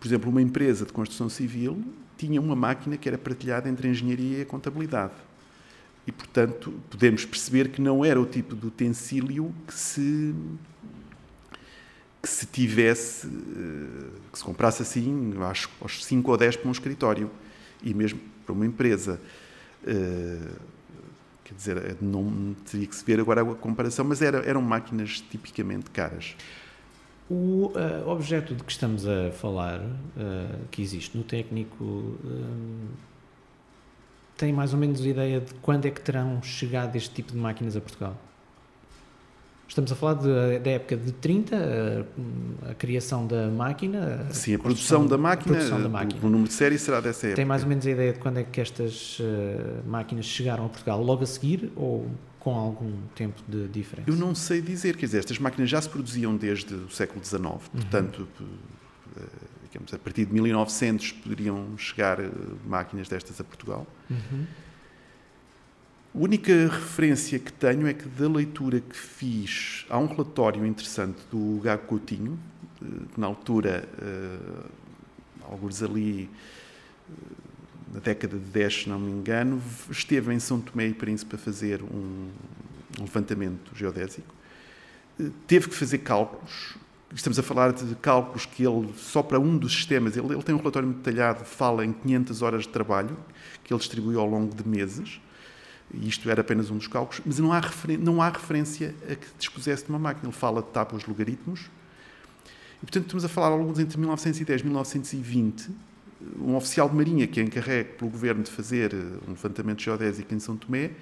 por 0.00 0.06
exemplo, 0.06 0.30
uma 0.30 0.42
empresa 0.42 0.84
de 0.84 0.92
construção 0.92 1.28
civil 1.28 1.82
tinha 2.16 2.40
uma 2.40 2.54
máquina 2.54 2.96
que 2.96 3.08
era 3.08 3.18
partilhada 3.18 3.68
entre 3.68 3.88
a 3.88 3.90
engenharia 3.90 4.38
e 4.38 4.42
a 4.42 4.46
contabilidade. 4.46 5.14
E, 6.06 6.12
portanto, 6.12 6.72
podemos 6.90 7.24
perceber 7.24 7.70
que 7.70 7.80
não 7.80 8.04
era 8.04 8.20
o 8.20 8.26
tipo 8.26 8.54
de 8.54 8.66
utensílio 8.66 9.54
que 9.66 9.74
se 9.74 10.34
que 12.22 12.28
se 12.30 12.46
tivesse, 12.46 13.26
eh, 13.26 14.18
que 14.32 14.38
se 14.38 14.42
comprasse 14.42 14.80
assim, 14.80 15.34
acho, 15.42 15.68
aos 15.78 16.02
5 16.02 16.30
ou 16.30 16.38
10 16.38 16.56
para 16.56 16.68
um 16.70 16.72
escritório 16.72 17.30
e 17.82 17.92
mesmo 17.92 18.18
para 18.46 18.54
uma 18.54 18.64
empresa. 18.64 19.20
Eh, 21.44 21.48
Quer 21.48 21.54
dizer, 21.54 21.96
não 22.00 22.54
teria 22.70 22.86
que 22.86 22.96
se 22.96 23.04
ver 23.04 23.20
agora 23.20 23.42
a 23.42 23.54
comparação, 23.54 24.04
mas 24.04 24.22
era, 24.22 24.38
eram 24.38 24.62
máquinas 24.62 25.20
tipicamente 25.20 25.90
caras. 25.90 26.36
O 27.28 27.72
uh, 27.74 28.08
objeto 28.08 28.54
de 28.54 28.62
que 28.62 28.72
estamos 28.72 29.06
a 29.06 29.30
falar, 29.32 29.80
uh, 29.80 30.66
que 30.70 30.82
existe 30.82 31.16
no 31.16 31.24
técnico, 31.24 31.84
uh, 31.84 32.88
tem 34.36 34.52
mais 34.52 34.74
ou 34.74 34.78
menos 34.78 35.04
ideia 35.04 35.40
de 35.40 35.54
quando 35.54 35.86
é 35.86 35.90
que 35.90 36.00
terão 36.00 36.42
chegado 36.42 36.96
este 36.96 37.14
tipo 37.14 37.32
de 37.32 37.38
máquinas 37.38 37.76
a 37.76 37.80
Portugal? 37.80 38.16
Estamos 39.66 39.90
a 39.90 39.94
falar 39.94 40.14
de, 40.14 40.58
da 40.58 40.70
época 40.70 40.96
de 40.96 41.12
30, 41.12 41.56
a, 41.56 42.70
a 42.70 42.74
criação 42.74 43.26
da 43.26 43.48
máquina. 43.48 44.26
Sim, 44.30 44.54
a 44.54 44.58
produção 44.58 45.06
da 45.06 45.16
máquina, 45.16 45.56
produção 45.56 45.82
da 45.82 45.88
máquina. 45.88 46.20
O, 46.22 46.26
o, 46.26 46.30
número 46.30 46.48
de 46.48 46.54
série 46.54 46.78
será 46.78 47.00
dessa 47.00 47.26
época. 47.26 47.36
Tem 47.36 47.44
mais 47.44 47.62
ou 47.62 47.68
menos 47.68 47.86
a 47.86 47.90
ideia 47.90 48.12
de 48.12 48.18
quando 48.18 48.38
é 48.38 48.44
que 48.44 48.60
estas 48.60 49.18
uh, 49.20 49.24
máquinas 49.86 50.26
chegaram 50.26 50.66
a 50.66 50.68
Portugal? 50.68 51.02
Logo 51.02 51.22
a 51.22 51.26
seguir 51.26 51.72
ou 51.76 52.06
com 52.38 52.54
algum 52.54 52.92
tempo 53.14 53.42
de 53.48 53.66
diferença? 53.68 54.08
Eu 54.08 54.16
não 54.16 54.34
sei 54.34 54.60
dizer, 54.60 54.96
quer 54.96 55.06
dizer, 55.06 55.18
estas 55.20 55.38
máquinas 55.38 55.70
já 55.70 55.80
se 55.80 55.88
produziam 55.88 56.36
desde 56.36 56.74
o 56.74 56.90
século 56.90 57.24
XIX, 57.24 57.42
uhum. 57.42 57.58
portanto, 57.58 58.28
uh, 58.40 59.22
digamos, 59.64 59.94
a 59.94 59.98
partir 59.98 60.26
de 60.26 60.34
1900 60.34 61.12
poderiam 61.12 61.76
chegar 61.78 62.20
uh, 62.20 62.30
máquinas 62.66 63.08
destas 63.08 63.40
a 63.40 63.44
Portugal. 63.44 63.86
Uhum. 64.10 64.44
A 66.14 66.18
única 66.18 66.52
referência 66.68 67.40
que 67.40 67.52
tenho 67.52 67.88
é 67.88 67.92
que 67.92 68.08
da 68.08 68.28
leitura 68.28 68.80
que 68.80 68.96
fiz, 68.96 69.84
há 69.90 69.98
um 69.98 70.06
relatório 70.06 70.64
interessante 70.64 71.18
do 71.28 71.60
Gago 71.60 71.86
Coutinho, 71.86 72.38
eh, 72.80 72.86
que 73.12 73.20
na 73.20 73.26
altura, 73.26 73.88
uh, 73.98 74.70
alguns 75.50 75.82
ali, 75.82 76.30
uh, 77.10 77.94
na 77.94 77.98
década 77.98 78.38
de 78.38 78.44
10, 78.44 78.82
se 78.82 78.88
não 78.88 79.00
me 79.00 79.10
engano, 79.10 79.60
esteve 79.90 80.32
em 80.32 80.38
São 80.38 80.60
Tomé 80.60 80.86
e 80.86 80.94
Príncipe 80.94 81.34
a 81.34 81.38
fazer 81.38 81.82
um, 81.82 82.30
levantamento 83.00 83.72
geodésico. 83.74 84.32
Teve 85.48 85.68
que 85.68 85.74
fazer 85.74 85.98
cálculos 85.98 86.76
Estamos 87.12 87.38
a 87.38 87.44
falar 87.44 87.72
de 87.72 87.94
cálculos 87.96 88.44
que 88.44 88.66
ele, 88.66 88.92
só 88.96 89.22
para 89.22 89.38
um 89.38 89.56
dos 89.56 89.72
sistemas, 89.72 90.16
ele, 90.16 90.32
ele 90.32 90.42
tem 90.42 90.52
um 90.52 90.58
relatório 90.58 90.88
muito 90.88 90.98
detalhado, 90.98 91.44
fala 91.44 91.84
em 91.84 91.92
500 91.92 92.42
horas 92.42 92.62
de 92.62 92.70
trabalho, 92.70 93.16
que 93.62 93.72
ele 93.72 93.78
distribuiu 93.78 94.18
ao 94.18 94.26
longo 94.26 94.52
de 94.52 94.66
meses, 94.66 95.20
isto 95.92 96.28
era 96.28 96.40
apenas 96.40 96.70
um 96.70 96.76
dos 96.76 96.86
cálculos, 96.86 97.20
mas 97.24 97.38
não 97.38 97.52
há, 97.52 97.60
não 98.00 98.22
há 98.22 98.28
referência 98.28 98.94
a 99.10 99.14
que 99.14 99.26
dispusesse 99.38 99.84
de 99.84 99.90
uma 99.90 99.98
máquina. 99.98 100.26
Ele 100.26 100.36
fala 100.36 100.62
de 100.62 100.68
tábuas 100.68 101.02
de 101.02 101.08
logaritmos, 101.08 101.70
e 102.76 102.80
portanto 102.80 103.04
estamos 103.04 103.24
a 103.24 103.28
falar 103.28 103.48
alguns 103.48 103.78
entre 103.78 103.98
1910 103.98 104.60
e 104.60 104.64
1920, 104.64 105.70
um 106.38 106.56
oficial 106.56 106.88
de 106.88 106.96
marinha 106.96 107.26
que 107.26 107.40
é 107.40 107.42
encarregue 107.42 107.90
pelo 107.92 108.10
governo 108.10 108.42
de 108.42 108.50
fazer 108.50 108.94
eh, 108.94 108.96
um 109.28 109.32
levantamento 109.32 109.82
geodésico 109.82 110.34
em 110.34 110.38
São 110.38 110.56
Tomé, 110.56 110.92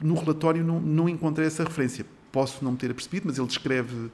no 0.00 0.14
relatório 0.14 0.62
não, 0.62 0.80
não 0.80 1.08
encontrei 1.08 1.46
essa 1.46 1.64
referência. 1.64 2.04
Posso 2.30 2.62
não 2.64 2.72
me 2.72 2.78
ter 2.78 2.90
apercebido, 2.90 3.26
mas 3.26 3.38
ele 3.38 3.46
descreve 3.46 4.10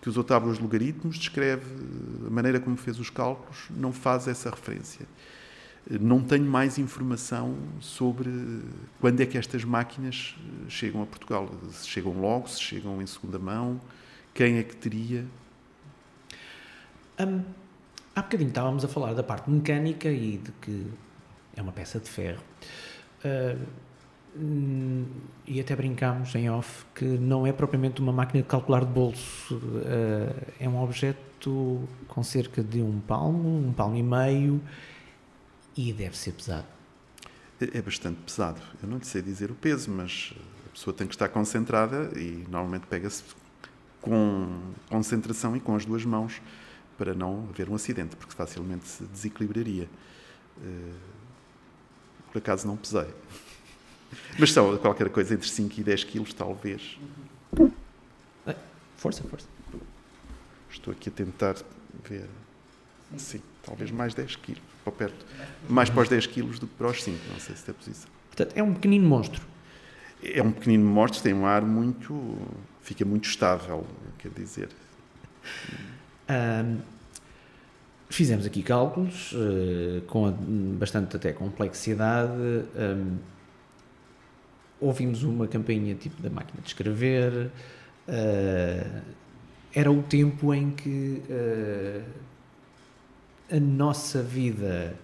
que 0.00 0.08
usou 0.08 0.24
tábuas 0.24 0.56
de 0.56 0.62
logaritmos, 0.62 1.18
descreve 1.18 1.64
a 2.26 2.30
maneira 2.30 2.58
como 2.58 2.76
fez 2.76 2.98
os 2.98 3.10
cálculos, 3.10 3.66
não 3.70 3.92
faz 3.92 4.26
essa 4.26 4.50
referência. 4.50 5.06
Não 5.88 6.22
tenho 6.22 6.44
mais 6.44 6.78
informação 6.78 7.56
sobre 7.80 8.30
quando 9.00 9.20
é 9.20 9.26
que 9.26 9.38
estas 9.38 9.64
máquinas 9.64 10.36
chegam 10.68 11.02
a 11.02 11.06
Portugal. 11.06 11.50
Se 11.70 11.88
chegam 11.88 12.12
logo, 12.20 12.48
se 12.48 12.60
chegam 12.60 13.00
em 13.00 13.06
segunda 13.06 13.38
mão, 13.38 13.80
quem 14.34 14.58
é 14.58 14.62
que 14.62 14.76
teria. 14.76 15.24
Um, 17.18 17.42
há 18.14 18.22
bocadinho 18.22 18.48
estávamos 18.48 18.84
a 18.84 18.88
falar 18.88 19.14
da 19.14 19.22
parte 19.22 19.50
mecânica 19.50 20.08
e 20.08 20.38
de 20.38 20.52
que 20.60 20.86
é 21.56 21.62
uma 21.62 21.72
peça 21.72 21.98
de 21.98 22.08
ferro. 22.08 22.42
Uh, 23.24 23.90
e 25.46 25.60
até 25.60 25.74
brincámos 25.74 26.32
em 26.36 26.48
off 26.48 26.84
que 26.94 27.04
não 27.04 27.44
é 27.46 27.52
propriamente 27.52 28.00
uma 28.00 28.12
máquina 28.12 28.42
de 28.42 28.48
calcular 28.48 28.84
de 28.84 28.92
bolso, 28.92 29.56
uh, 29.56 30.52
é 30.60 30.68
um 30.68 30.80
objeto 30.80 31.88
com 32.06 32.22
cerca 32.22 32.62
de 32.62 32.80
um 32.80 33.00
palmo, 33.00 33.66
um 33.66 33.72
palmo 33.72 33.96
e 33.96 34.02
meio 34.02 34.60
e 35.76 35.92
deve 35.92 36.16
ser 36.16 36.32
pesado. 36.32 36.66
É, 37.60 37.78
é 37.78 37.82
bastante 37.82 38.20
pesado. 38.22 38.60
Eu 38.82 38.88
não 38.88 38.98
lhe 38.98 39.04
sei 39.04 39.22
dizer 39.22 39.50
o 39.50 39.54
peso, 39.54 39.90
mas 39.90 40.32
a 40.66 40.70
pessoa 40.70 40.94
tem 40.94 41.06
que 41.06 41.14
estar 41.14 41.28
concentrada 41.28 42.10
e 42.18 42.44
normalmente 42.48 42.86
pega-se 42.86 43.22
com 44.00 44.72
concentração 44.88 45.56
e 45.56 45.60
com 45.60 45.74
as 45.74 45.84
duas 45.84 46.04
mãos 46.04 46.40
para 46.96 47.14
não 47.14 47.48
haver 47.48 47.68
um 47.68 47.74
acidente, 47.74 48.16
porque 48.16 48.34
facilmente 48.34 48.86
se 48.86 49.04
desequilibraria. 49.04 49.88
Uh, 50.58 50.94
por 52.32 52.38
acaso 52.38 52.66
não 52.66 52.76
pesei. 52.76 53.08
Mas 54.38 54.52
são 54.52 54.76
qualquer 54.78 55.08
coisa 55.10 55.34
entre 55.34 55.48
5 55.48 55.80
e 55.80 55.84
10 55.84 56.04
quilos, 56.04 56.32
talvez. 56.32 56.98
Força, 58.96 59.22
força. 59.24 59.46
Estou 60.70 60.92
aqui 60.92 61.08
a 61.08 61.12
tentar 61.12 61.56
ver. 62.04 62.28
Sim, 63.16 63.40
talvez 63.62 63.90
mais 63.90 64.12
10 64.14 64.36
quilos, 64.36 64.62
para 64.84 64.92
perto. 64.92 65.26
Mais 65.68 65.90
para 65.90 66.02
os 66.02 66.08
10 66.08 66.26
quilos 66.26 66.58
do 66.58 66.66
que 66.66 66.74
para 66.74 66.88
os 66.88 67.02
5, 67.02 67.18
não 67.32 67.40
sei 67.40 67.56
se 67.56 67.64
tem 67.64 67.74
posição. 67.74 68.10
Portanto, 68.28 68.56
é 68.56 68.62
um 68.62 68.74
pequenino 68.74 69.08
monstro. 69.08 69.42
É 70.22 70.42
um 70.42 70.52
pequenino 70.52 70.84
monstro, 70.84 71.22
tem 71.22 71.34
um 71.34 71.46
ar 71.46 71.62
muito. 71.62 72.38
fica 72.82 73.04
muito 73.04 73.28
estável, 73.28 73.86
quer 74.18 74.30
dizer. 74.30 74.68
Um, 76.28 76.78
fizemos 78.08 78.46
aqui 78.46 78.62
cálculos 78.62 79.32
uh, 79.32 80.02
com 80.06 80.30
bastante 80.78 81.16
até 81.16 81.32
complexidade. 81.32 82.32
Um, 82.32 83.18
ouvimos 84.80 85.22
uma 85.22 85.46
campainha 85.46 85.94
tipo 85.94 86.20
da 86.22 86.30
máquina 86.30 86.60
de 86.62 86.68
escrever. 86.68 87.50
Uh, 88.08 89.02
era 89.72 89.90
o 89.90 90.02
tempo 90.02 90.52
em 90.52 90.70
que 90.70 91.22
uh, 91.28 92.02
a 93.50 93.58
nossa 93.58 94.22
vida, 94.22 94.96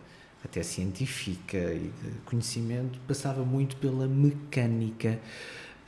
até 0.45 0.63
científica 0.63 1.57
e 1.57 1.91
de 2.03 2.11
conhecimento, 2.25 2.99
passava 3.07 3.45
muito 3.45 3.77
pela 3.77 4.07
mecânica. 4.07 5.19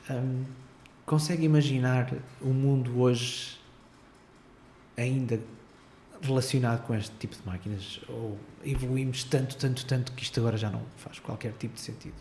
Um, 0.09 0.43
consegue 1.05 1.45
imaginar 1.45 2.13
o 2.41 2.49
mundo 2.49 2.99
hoje 2.99 3.57
ainda 4.97 5.39
relacionado 6.21 6.85
com 6.85 6.93
este 6.95 7.15
tipo 7.17 7.35
de 7.35 7.41
máquinas? 7.45 8.01
Ou 8.09 8.37
evoluímos 8.63 9.23
tanto, 9.23 9.55
tanto, 9.55 9.85
tanto 9.85 10.11
que 10.11 10.23
isto 10.23 10.39
agora 10.39 10.57
já 10.57 10.69
não 10.69 10.81
faz 10.97 11.19
qualquer 11.19 11.53
tipo 11.53 11.75
de 11.75 11.81
sentido? 11.81 12.15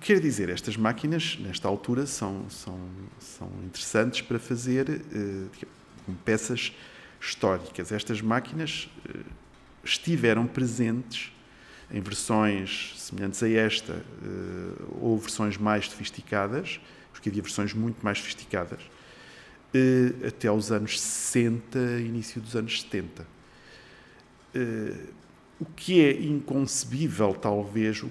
Quer 0.00 0.20
dizer, 0.20 0.48
estas 0.48 0.76
máquinas, 0.76 1.38
nesta 1.38 1.68
altura, 1.68 2.06
são, 2.06 2.48
são, 2.50 2.78
são 3.18 3.48
interessantes 3.64 4.22
para 4.22 4.38
fazer 4.38 4.88
uh, 4.90 6.14
peças 6.24 6.72
históricas. 7.26 7.92
Estas 7.92 8.20
máquinas 8.20 8.88
uh, 9.08 9.18
estiveram 9.82 10.46
presentes 10.46 11.32
em 11.90 12.00
versões 12.00 12.94
semelhantes 12.96 13.42
a 13.42 13.48
esta, 13.48 13.92
uh, 13.92 14.98
ou 15.00 15.18
versões 15.18 15.56
mais 15.56 15.88
sofisticadas, 15.88 16.80
porque 17.12 17.28
havia 17.28 17.42
versões 17.42 17.72
muito 17.72 18.02
mais 18.02 18.18
sofisticadas, 18.18 18.80
até 20.26 20.46
aos 20.46 20.70
anos 20.70 21.00
60, 21.00 21.78
início 22.00 22.40
dos 22.40 22.54
anos 22.54 22.82
70 22.82 23.26
o 25.60 25.64
que 25.64 26.00
é 26.04 26.22
inconcebível, 26.22 27.34
talvez, 27.34 28.04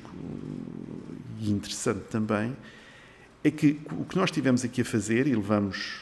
e 1.39 1.51
interessante 1.51 2.05
também, 2.09 2.55
é 3.43 3.51
que 3.51 3.79
o 3.91 4.05
que 4.05 4.15
nós 4.15 4.31
tivemos 4.31 4.63
aqui 4.63 4.81
a 4.81 4.85
fazer, 4.85 5.27
e 5.27 5.35
levamos, 5.35 6.01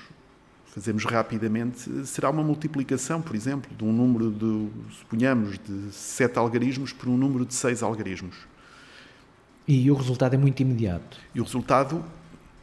fazemos 0.73 1.03
rapidamente, 1.03 2.05
será 2.05 2.29
uma 2.29 2.43
multiplicação, 2.43 3.21
por 3.21 3.35
exemplo, 3.35 3.69
de 3.75 3.83
um 3.83 3.91
número 3.91 4.31
de, 4.31 4.95
suponhamos, 4.95 5.59
de 5.59 5.91
sete 5.91 6.39
algarismos 6.39 6.93
por 6.93 7.09
um 7.09 7.17
número 7.17 7.45
de 7.45 7.53
seis 7.53 7.83
algarismos. 7.83 8.35
E 9.67 9.91
o 9.91 9.93
resultado 9.93 10.33
é 10.33 10.37
muito 10.37 10.61
imediato. 10.61 11.17
E 11.35 11.41
o 11.41 11.43
resultado 11.43 12.03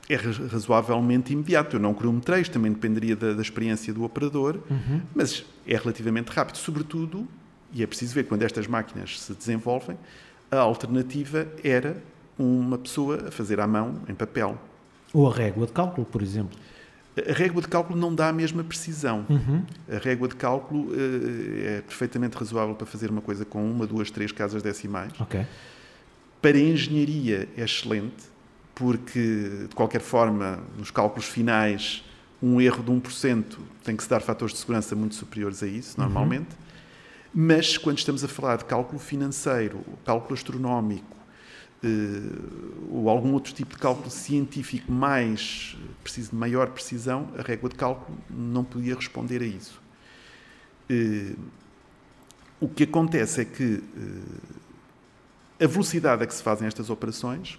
é 0.08 0.16
razoavelmente 0.16 1.32
imediato. 1.32 1.76
Eu 1.76 1.80
não 1.80 1.92
cronometrei, 1.92 2.42
também 2.44 2.72
dependeria 2.72 3.14
da, 3.14 3.34
da 3.34 3.42
experiência 3.42 3.92
do 3.92 4.02
operador, 4.02 4.58
uhum. 4.70 5.02
mas 5.14 5.44
é 5.66 5.76
relativamente 5.76 6.28
rápido, 6.28 6.56
sobretudo 6.56 7.28
e 7.72 7.82
é 7.82 7.86
preciso 7.86 8.14
ver 8.14 8.24
quando 8.24 8.42
estas 8.42 8.66
máquinas 8.66 9.20
se 9.20 9.34
desenvolvem, 9.34 9.96
a 10.50 10.58
alternativa 10.58 11.46
era 11.62 12.02
uma 12.38 12.78
pessoa 12.78 13.28
a 13.28 13.30
fazer 13.30 13.60
à 13.60 13.66
mão, 13.66 13.96
em 14.08 14.14
papel. 14.14 14.58
Ou 15.12 15.30
a 15.30 15.34
régua 15.34 15.66
de 15.66 15.72
cálculo, 15.72 16.06
por 16.06 16.22
exemplo. 16.22 16.58
A 17.28 17.32
régua 17.32 17.62
de 17.62 17.68
cálculo 17.68 17.98
não 17.98 18.14
dá 18.14 18.28
a 18.28 18.32
mesma 18.32 18.62
precisão. 18.62 19.24
Uhum. 19.28 19.64
A 19.90 19.98
régua 19.98 20.28
de 20.28 20.36
cálculo 20.36 20.90
uh, 20.90 21.64
é 21.64 21.82
perfeitamente 21.82 22.36
razoável 22.36 22.74
para 22.74 22.86
fazer 22.86 23.10
uma 23.10 23.20
coisa 23.20 23.44
com 23.44 23.68
uma, 23.70 23.86
duas, 23.86 24.10
três 24.10 24.32
casas 24.32 24.62
decimais. 24.62 25.12
Okay. 25.20 25.46
Para 26.40 26.56
a 26.56 26.60
engenharia 26.60 27.48
é 27.56 27.62
excelente, 27.62 28.24
porque, 28.74 29.66
de 29.68 29.74
qualquer 29.74 30.00
forma, 30.00 30.60
nos 30.76 30.90
cálculos 30.90 31.26
finais, 31.26 32.04
um 32.40 32.60
erro 32.60 32.82
de 32.82 32.92
1% 32.92 33.44
tem 33.82 33.96
que 33.96 34.02
se 34.02 34.08
dar 34.08 34.20
fatores 34.20 34.54
de 34.54 34.60
segurança 34.60 34.94
muito 34.94 35.16
superiores 35.16 35.62
a 35.62 35.66
isso, 35.66 35.98
normalmente. 35.98 36.50
Uhum. 36.50 36.68
Mas 37.34 37.76
quando 37.76 37.98
estamos 37.98 38.22
a 38.22 38.28
falar 38.28 38.56
de 38.56 38.64
cálculo 38.64 38.98
financeiro, 38.98 39.84
cálculo 40.04 40.34
astronómico, 40.34 41.16
eh, 41.16 41.17
ou 42.90 43.08
algum 43.08 43.32
outro 43.32 43.52
tipo 43.52 43.74
de 43.74 43.80
cálculo 43.80 44.10
científico 44.10 44.90
mais 44.90 45.76
preciso 46.02 46.30
de 46.30 46.36
maior 46.36 46.70
precisão, 46.70 47.28
a 47.38 47.42
régua 47.42 47.68
de 47.68 47.76
cálculo 47.76 48.18
não 48.28 48.64
podia 48.64 48.94
responder 48.94 49.42
a 49.42 49.46
isso. 49.46 49.80
Eh, 50.88 51.34
o 52.60 52.68
que 52.68 52.84
acontece 52.84 53.42
é 53.42 53.44
que 53.44 53.82
eh, 55.60 55.64
a 55.64 55.66
velocidade 55.68 56.24
a 56.24 56.26
que 56.26 56.34
se 56.34 56.42
fazem 56.42 56.66
estas 56.66 56.90
operações, 56.90 57.58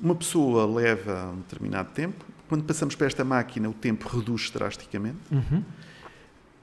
uma 0.00 0.14
pessoa 0.14 0.66
leva 0.66 1.30
um 1.30 1.36
determinado 1.36 1.90
tempo, 1.92 2.24
quando 2.48 2.64
passamos 2.64 2.94
para 2.94 3.06
esta 3.06 3.24
máquina, 3.24 3.68
o 3.68 3.72
tempo 3.72 4.08
reduz 4.08 4.50
drasticamente. 4.50 5.18
Uhum. 5.30 5.62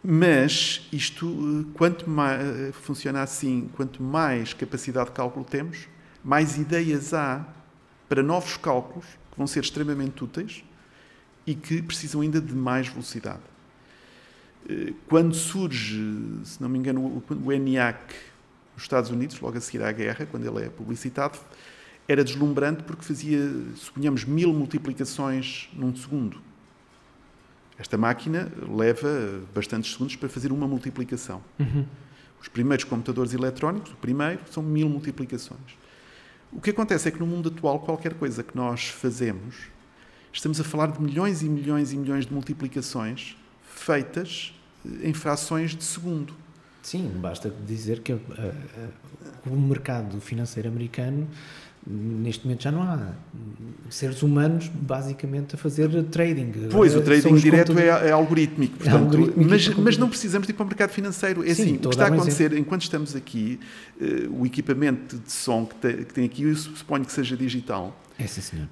Mas 0.04 0.88
isto, 0.92 1.26
eh, 1.28 1.72
quanto 1.74 2.10
mais 2.10 2.42
eh, 2.42 2.72
funciona 2.72 3.22
assim, 3.22 3.70
quanto 3.76 4.04
mais 4.04 4.54
capacidade 4.54 5.08
de 5.08 5.16
cálculo 5.16 5.46
temos, 5.46 5.88
mais 6.24 6.58
ideias 6.58 7.14
há 7.14 7.46
para 8.08 8.22
novos 8.22 8.58
cálculos 8.58 9.06
que 9.32 9.38
vão 9.38 9.48
ser 9.48 9.62
extremamente 9.62 10.24
úteis 10.24 10.64
e 11.46 11.56
que 11.56 11.82
precisam 11.82 12.22
ainda 12.22 12.40
de 12.40 12.54
mais 12.54 12.88
velocidade. 12.88 13.42
Eh, 14.70 14.94
quando 15.08 15.34
surge, 15.34 15.98
se 16.44 16.62
não 16.62 16.70
me 16.70 16.78
engano, 16.78 17.24
o 17.44 17.52
ENIAC 17.52 18.14
nos 18.76 18.84
Estados 18.84 19.10
Unidos, 19.10 19.40
logo 19.40 19.58
a 19.58 19.62
seguir 19.62 19.84
à 19.84 19.92
guerra, 19.92 20.26
quando 20.26 20.46
ele 20.46 20.66
é 20.66 20.70
publicitado, 20.70 21.38
era 22.08 22.24
deslumbrante 22.24 22.84
porque 22.84 23.04
fazia, 23.04 23.40
suponhamos, 23.76 24.26
mil 24.26 24.54
multiplicações 24.54 25.70
num 25.74 25.96
segundo. 25.96 26.42
Esta 27.78 27.98
máquina 27.98 28.52
leva 28.70 29.42
bastantes 29.54 29.94
segundos 29.94 30.16
para 30.16 30.30
fazer 30.30 30.52
uma 30.52 30.68
multiplicação. 30.68 31.42
Uhum. 31.60 31.86
Os 32.40 32.48
primeiros 32.48 32.84
computadores 32.84 33.34
eletrónicos, 33.34 33.92
o 33.92 33.96
primeiro, 33.96 34.40
são 34.52 34.62
mil 34.62 34.90
multiplicações. 34.90 35.78
O 36.52 36.60
que 36.60 36.70
acontece 36.70 37.08
é 37.08 37.12
que 37.12 37.20
no 37.20 37.26
mundo 37.26 37.50
atual, 37.50 37.80
qualquer 37.80 38.14
coisa 38.14 38.44
que 38.44 38.56
nós 38.56 38.88
fazemos 38.88 39.72
Estamos 40.34 40.62
a 40.62 40.64
falar 40.64 40.88
de 40.88 41.02
milhões 41.02 41.42
e 41.42 41.50
milhões 41.50 41.92
e 41.92 41.98
milhões 41.98 42.26
de 42.26 42.34
multiplicações 42.34 43.36
feitas 43.64 44.54
eh, 44.86 45.10
em 45.10 45.14
frações 45.14 45.76
de 45.76 45.84
segundo. 45.84 46.34
Sim, 46.82 47.12
basta 47.16 47.54
dizer 47.68 48.00
que 48.00 48.14
uh, 48.14 48.18
uh, 48.18 49.54
o 49.54 49.60
mercado 49.60 50.20
financeiro 50.22 50.70
americano 50.70 51.28
neste 51.86 52.46
momento 52.46 52.64
já 52.64 52.72
não 52.72 52.84
há 52.84 53.14
seres 53.90 54.22
humanos 54.22 54.70
basicamente 54.74 55.56
a 55.56 55.58
fazer 55.58 55.90
trading. 56.06 56.54
Pois, 56.70 56.96
o 56.96 57.02
trading 57.02 57.36
direto 57.36 57.78
é, 57.78 57.88
é, 57.88 58.12
algorítmico, 58.12 58.78
portanto, 58.78 58.96
é 58.96 59.00
algorítmico 59.00 59.50
mas, 59.50 59.68
mas, 59.76 59.98
não 59.98 60.08
precisamos 60.08 60.48
de 60.48 60.54
ir 60.54 60.56
para 60.56 60.64
o 60.64 60.68
mercado 60.68 60.92
financeiro. 60.92 61.44
É 61.44 61.54
Sim, 61.54 61.64
assim, 61.64 61.76
o 61.76 61.80
que 61.80 61.88
está 61.88 62.06
a 62.06 62.08
acontecer 62.08 62.54
enquanto 62.54 62.84
estamos 62.84 63.16
aqui, 63.16 63.60
uh, 64.00 64.42
o 64.42 64.46
equipamento 64.46 65.18
de 65.18 65.32
som 65.32 65.66
que 65.66 65.76
tem, 65.76 65.98
que 65.98 66.14
tem, 66.14 66.26
aqui, 66.26 66.44
eu 66.44 66.56
suponho 66.56 67.04
que 67.04 67.12
seja 67.12 67.36
digital. 67.36 67.98
É. 68.20 68.26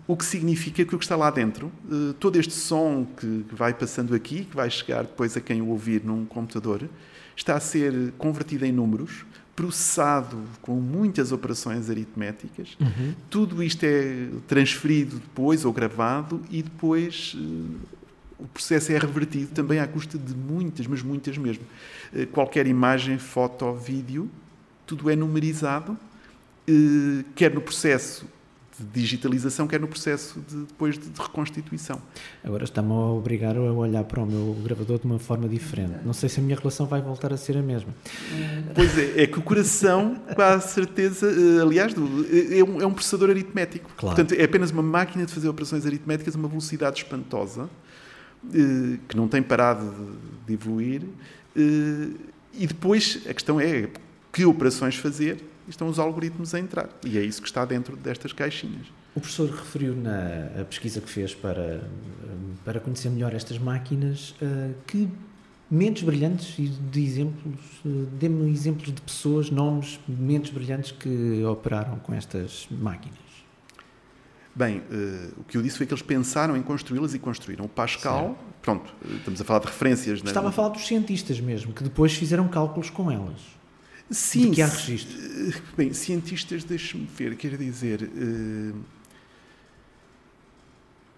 O 0.07 0.15
que 0.15 0.25
significa 0.25 0.85
que 0.85 0.93
o 0.93 0.99
que 0.99 1.03
está 1.03 1.15
lá 1.15 1.31
dentro, 1.31 1.71
uh, 1.91 2.13
todo 2.13 2.35
este 2.35 2.53
som 2.53 3.07
que 3.17 3.45
vai 3.51 3.73
passando 3.73 4.13
aqui, 4.13 4.45
que 4.45 4.55
vai 4.55 4.69
chegar 4.69 5.01
depois 5.01 5.35
a 5.35 5.41
quem 5.41 5.61
o 5.61 5.69
ouvir 5.69 6.03
num 6.05 6.25
computador, 6.25 6.87
está 7.35 7.55
a 7.55 7.59
ser 7.59 8.13
convertido 8.17 8.65
em 8.65 8.71
números 8.71 9.25
processado 9.59 10.41
com 10.61 10.75
muitas 10.75 11.33
operações 11.33 11.89
aritméticas. 11.89 12.77
Uhum. 12.79 13.13
Tudo 13.29 13.61
isto 13.61 13.83
é 13.83 14.29
transferido 14.47 15.17
depois 15.17 15.65
ou 15.65 15.73
gravado 15.73 16.41
e 16.49 16.63
depois 16.63 17.35
uh, 17.35 17.75
o 18.39 18.47
processo 18.47 18.93
é 18.93 18.97
revertido 18.97 19.47
também 19.47 19.79
à 19.79 19.85
custa 19.85 20.17
de 20.17 20.33
muitas, 20.33 20.87
mas 20.87 21.03
muitas 21.03 21.37
mesmo. 21.37 21.65
Uh, 22.13 22.25
qualquer 22.27 22.67
imagem, 22.67 23.17
foto, 23.17 23.73
vídeo, 23.73 24.31
tudo 24.87 25.09
é 25.09 25.15
numerizado, 25.17 25.91
uh, 25.91 27.23
quer 27.35 27.53
no 27.53 27.59
processo 27.59 28.25
de 28.79 29.01
digitalização, 29.01 29.67
quer 29.67 29.79
no 29.79 29.87
processo 29.87 30.39
de, 30.47 30.65
depois 30.65 30.97
de, 30.97 31.09
de 31.09 31.21
reconstituição. 31.21 32.01
Agora 32.43 32.63
está-me 32.63 32.91
a 32.91 32.95
obrigar 32.95 33.57
a 33.57 33.61
olhar 33.61 34.03
para 34.03 34.21
o 34.21 34.25
meu 34.25 34.55
gravador 34.63 34.99
de 34.99 35.05
uma 35.05 35.19
forma 35.19 35.47
diferente. 35.47 35.99
Não 36.05 36.13
sei 36.13 36.29
se 36.29 36.39
a 36.39 36.43
minha 36.43 36.55
relação 36.55 36.85
vai 36.85 37.01
voltar 37.01 37.33
a 37.33 37.37
ser 37.37 37.57
a 37.57 37.61
mesma. 37.61 37.93
Pois 38.73 38.97
é, 38.97 39.23
é 39.23 39.27
que 39.27 39.37
o 39.37 39.41
coração, 39.41 40.15
quase 40.35 40.73
certeza, 40.73 41.27
eh, 41.27 41.61
aliás, 41.61 41.93
é 41.93 42.63
um, 42.63 42.81
é 42.81 42.85
um 42.85 42.93
processador 42.93 43.29
aritmético. 43.29 43.91
Claro. 43.97 44.15
Portanto, 44.15 44.39
é 44.39 44.43
apenas 44.43 44.71
uma 44.71 44.83
máquina 44.83 45.25
de 45.25 45.33
fazer 45.33 45.49
operações 45.49 45.85
aritméticas 45.85 46.35
a 46.35 46.37
uma 46.37 46.47
velocidade 46.47 46.99
espantosa, 46.99 47.69
eh, 48.53 48.97
que 49.07 49.17
não 49.17 49.27
tem 49.27 49.41
parado 49.41 50.17
de 50.47 50.53
evoluir. 50.53 51.03
Eh, 51.55 52.09
e 52.53 52.67
depois 52.67 53.21
a 53.29 53.33
questão 53.33 53.59
é 53.59 53.89
que 54.31 54.45
operações 54.45 54.95
fazer 54.95 55.37
estão 55.69 55.87
os 55.87 55.99
algoritmos 55.99 56.53
a 56.53 56.59
entrar. 56.59 56.89
E 57.05 57.17
é 57.17 57.23
isso 57.23 57.41
que 57.41 57.47
está 57.47 57.65
dentro 57.65 57.95
destas 57.95 58.33
caixinhas. 58.33 58.87
O 59.15 59.19
professor 59.19 59.49
referiu 59.49 59.95
na 59.95 60.63
pesquisa 60.65 61.01
que 61.01 61.09
fez 61.09 61.33
para, 61.33 61.83
para 62.63 62.79
conhecer 62.79 63.09
melhor 63.09 63.33
estas 63.33 63.57
máquinas 63.57 64.35
eh, 64.41 64.71
que 64.85 65.09
mentes 65.69 66.03
brilhantes 66.03 66.57
e 66.57 66.67
de 66.67 67.03
exemplos, 67.03 67.59
eh, 67.85 67.89
dê-me 68.19 68.51
exemplos 68.51 68.93
de 68.93 69.01
pessoas, 69.01 69.49
nomes, 69.49 69.99
mentes 70.07 70.51
brilhantes 70.51 70.91
que 70.91 71.43
operaram 71.43 71.97
com 71.99 72.13
estas 72.13 72.67
máquinas. 72.71 73.17
Bem, 74.55 74.79
uh, 74.79 75.39
o 75.39 75.43
que 75.43 75.55
eu 75.55 75.61
disse 75.61 75.77
foi 75.77 75.85
que 75.85 75.93
eles 75.93 76.01
pensaram 76.01 76.57
em 76.57 76.61
construí-las 76.61 77.13
e 77.13 77.19
construíram. 77.19 77.65
O 77.65 77.69
Pascal, 77.69 78.25
certo. 78.25 78.37
pronto, 78.61 78.93
estamos 79.17 79.39
a 79.39 79.45
falar 79.45 79.59
de 79.59 79.67
referências. 79.67 80.19
Estava 80.19 80.43
na... 80.43 80.49
a 80.49 80.51
falar 80.51 80.69
dos 80.69 80.85
cientistas 80.85 81.39
mesmo, 81.39 81.71
que 81.71 81.83
depois 81.83 82.13
fizeram 82.13 82.47
cálculos 82.47 82.89
com 82.89 83.09
elas. 83.09 83.58
Sim. 84.09 84.49
De 84.49 84.55
que 84.55 84.61
há 84.61 84.67
registro? 84.67 85.17
Bem, 85.77 85.93
cientistas, 85.93 86.63
deixe-me 86.63 87.05
ver, 87.05 87.35
quer 87.35 87.55
dizer. 87.57 88.03
Uh... 88.03 88.75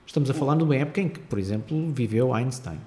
Estamos 0.05 0.29
a 0.29 0.33
falar 0.33 0.57
de 0.57 0.63
uma 0.63 0.75
época 0.75 0.99
em 0.99 1.07
que, 1.07 1.19
por 1.19 1.39
exemplo, 1.39 1.89
viveu 1.93 2.33
Einstein. 2.33 2.79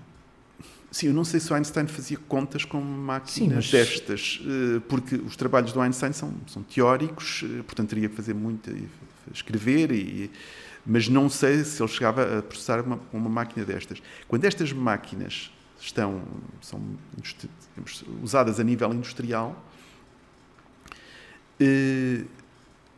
Sim, 0.95 1.09
eu 1.09 1.15
não 1.15 1.25
sei 1.25 1.41
se 1.41 1.53
o 1.53 1.57
Einstein 1.57 1.89
fazia 1.89 2.19
contas 2.29 2.65
com 2.65 2.81
máquinas 2.81 3.65
Sim, 3.65 3.73
destas, 3.73 4.41
eh, 4.47 4.81
porque 4.89 5.17
os 5.17 5.35
trabalhos 5.35 5.73
do 5.73 5.81
Einstein 5.81 6.13
são, 6.13 6.33
são 6.47 6.63
teóricos, 6.63 7.43
eh, 7.43 7.63
portanto 7.65 7.89
teria 7.89 8.09
que 8.09 8.15
fazer 8.15 8.33
muito, 8.33 8.71
escrever, 9.33 9.91
e, 9.91 10.31
mas 10.87 11.09
não 11.09 11.29
sei 11.29 11.65
se 11.65 11.83
ele 11.83 11.91
chegava 11.91 12.39
a 12.39 12.43
processar 12.43 12.81
uma, 12.81 13.01
uma 13.13 13.29
máquina 13.29 13.67
destas. 13.67 14.01
Quando 14.29 14.45
estas 14.45 14.73
máquinas 14.73 15.51
estão 15.81 16.23
são 16.61 16.81
usadas 18.23 18.61
a 18.61 18.63
nível 18.63 18.95
industrial, 18.95 19.65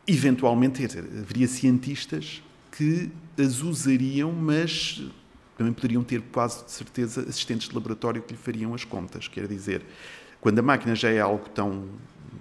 eventualmente, 0.07 0.85
dizer, 0.85 1.03
haveria 1.03 1.47
cientistas 1.47 2.41
que 2.71 3.09
as 3.37 3.61
usariam, 3.61 4.31
mas 4.31 5.03
também 5.57 5.73
poderiam 5.73 6.03
ter 6.03 6.21
quase 6.31 6.63
de 6.63 6.71
certeza 6.71 7.21
assistentes 7.21 7.67
de 7.67 7.75
laboratório 7.75 8.21
que 8.21 8.33
lhe 8.33 8.39
fariam 8.39 8.73
as 8.73 8.83
contas. 8.83 9.27
Quer 9.27 9.47
dizer, 9.47 9.83
quando 10.39 10.59
a 10.59 10.61
máquina 10.61 10.95
já 10.95 11.09
é 11.09 11.19
algo 11.19 11.49
tão 11.49 11.85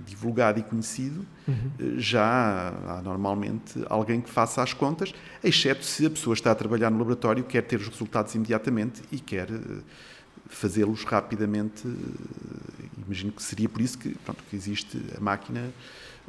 divulgado 0.05 0.61
e 0.61 0.63
conhecido, 0.63 1.27
uhum. 1.49 1.71
Eh, 1.81 1.95
já 1.99 2.69
há 2.87 3.03
normalmente 3.03 3.83
alguém 3.89 4.21
que 4.21 4.31
faça 4.31 4.63
as 4.63 4.73
contas, 4.73 5.13
exceto 5.43 5.85
se 5.85 6.07
a 6.07 6.11
pessoa 6.11 6.35
está 6.35 6.53
a 6.53 6.55
trabalhar 6.55 6.91
no 6.91 6.99
laboratório, 6.99 7.43
quer 7.43 7.63
ter 7.63 7.81
os 7.81 7.89
resultados 7.89 8.35
imediatamente 8.35 9.03
e 9.11 9.19
quer 9.19 9.51
eh, 9.51 9.83
fazê-los 10.49 11.03
rapidamente. 11.05 11.83
Imagino 13.05 13.33
que 13.33 13.43
seria 13.43 13.69
por 13.69 13.81
isso 13.81 13.99
que, 13.99 14.11
pronto, 14.25 14.45
que 14.49 14.55
existe 14.55 15.01
a 15.17 15.21
máquina 15.21 15.73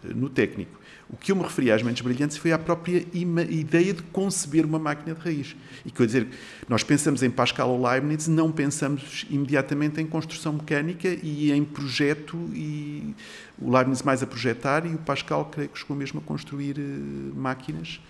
no 0.04 0.30
técnico. 0.30 0.78
O 1.10 1.16
que 1.16 1.32
eu 1.32 1.36
me 1.36 1.44
referi 1.44 1.72
às 1.72 1.82
mentes 1.82 2.02
brilhantes 2.02 2.36
foi 2.36 2.52
à 2.52 2.60
própria 2.60 3.06
ideia 3.14 3.94
de 3.94 4.04
conceber 4.04 4.66
uma 4.66 4.78
máquina 4.78 5.16
de 5.16 5.22
raiz. 5.22 5.56
E 5.86 5.92
quer 5.92 6.06
dizer, 6.06 6.28
nós 6.68 6.84
pensamos 6.84 7.24
em 7.24 7.30
Pascal 7.30 7.70
ou 7.70 7.88
Leibniz, 7.88 8.28
não 8.28 8.52
pensamos 8.52 9.26
imediatamente 9.30 10.02
em 10.02 10.06
construção 10.06 10.54
mecânica 10.54 11.08
e 11.08 11.52
em 11.52 11.64
projeto, 11.64 12.38
e 12.54 13.16
o 13.58 13.72
Leibniz 13.72 14.02
mais 14.02 14.22
a 14.22 14.28
projetar 14.28 14.86
e 14.86 14.94
o 14.94 14.98
Pascal, 14.98 15.46
creio 15.46 15.70
que 15.70 15.80
chegou 15.80 15.96
mesmo 15.96 16.20
a 16.20 16.24
construir 16.24 16.78
uh, 16.78 17.36
máquinas 17.36 18.02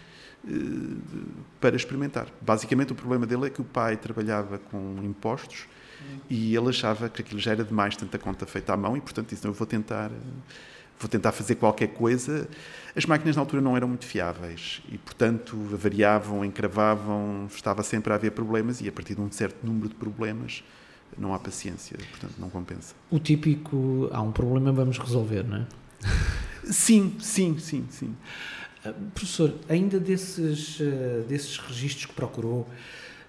uh, 0.44 0.98
para 1.62 1.76
experimentar. 1.76 2.28
Basicamente, 2.42 2.94
o 2.94 2.96
problema 2.96 3.28
dele 3.28 3.46
é 3.46 3.50
que 3.52 3.62
o 3.62 3.66
pai 3.66 3.96
trabalhava 3.96 4.58
com 4.58 4.98
impostos 5.04 5.68
e 6.30 6.56
ele 6.56 6.70
achava 6.70 7.10
que 7.10 7.22
aquilo 7.22 7.40
já 7.40 7.52
era 7.52 7.64
demais, 7.64 7.96
tanta 7.96 8.18
conta 8.18 8.46
feita 8.46 8.74
à 8.74 8.78
mão, 8.78 8.98
e 8.98 9.02
portanto 9.02 9.30
disse: 9.30 9.44
não, 9.44 9.52
eu 9.52 9.56
vou 9.56 9.68
tentar. 9.68 10.12
Vou 11.00 11.08
tentar 11.08 11.32
fazer 11.32 11.56
qualquer 11.56 11.90
coisa. 11.90 12.48
As 12.96 13.06
máquinas 13.06 13.36
na 13.36 13.42
altura 13.42 13.62
não 13.62 13.78
eram 13.78 13.88
muito 13.88 14.06
fiáveis 14.06 14.82
e, 14.92 14.98
portanto, 14.98 15.56
variavam, 15.56 16.44
encravavam, 16.44 17.48
estava 17.54 17.84
sempre 17.84 18.12
a 18.12 18.16
haver 18.16 18.32
problemas 18.32 18.82
e 18.82 18.88
a 18.88 18.92
partir 18.92 19.14
de 19.14 19.22
um 19.22 19.32
certo 19.32 19.66
número 19.66 19.90
de 19.90 19.96
problemas 19.96 20.64
não 21.18 21.34
há 21.34 21.40
paciência, 21.40 21.98
portanto, 21.98 22.34
não 22.38 22.50
compensa. 22.50 22.96
O 23.10 23.20
típico, 23.20 24.10
há 24.12 24.22
um 24.22 24.32
problema, 24.32 24.72
vamos 24.72 24.98
resolver, 24.98 25.44
não 25.44 25.58
é? 25.58 25.68
Sim, 26.72 27.16
sim, 27.22 27.58
sim, 27.60 27.86
sim. 27.90 28.14
Uh, 28.86 28.94
professor, 29.12 29.54
ainda 29.70 30.00
desses, 30.00 30.80
uh, 30.82 31.24
desses 31.26 31.58
registros 31.58 32.08
que 32.08 32.14
procurou, 32.14 32.68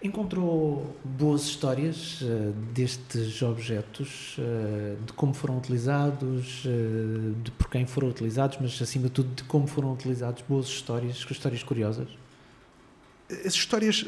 Encontrou 0.01 0.97
boas 1.05 1.43
histórias 1.43 2.21
uh, 2.21 2.53
destes 2.73 3.43
objetos, 3.43 4.37
uh, 4.39 4.97
de 5.05 5.13
como 5.15 5.35
foram 5.35 5.59
utilizados, 5.59 6.65
uh, 6.65 7.35
de 7.43 7.51
por 7.51 7.69
quem 7.69 7.85
foram 7.85 8.09
utilizados, 8.09 8.59
mas 8.61 8.81
acima 8.81 9.09
de 9.09 9.15
tudo 9.15 9.35
de 9.35 9.43
como 9.43 9.67
foram 9.67 9.93
utilizados. 9.93 10.45
Boas 10.49 10.67
histórias, 10.67 11.17
histórias 11.29 11.65
curiosas. 11.65 12.09
As 13.45 13.55
histórias. 13.55 14.07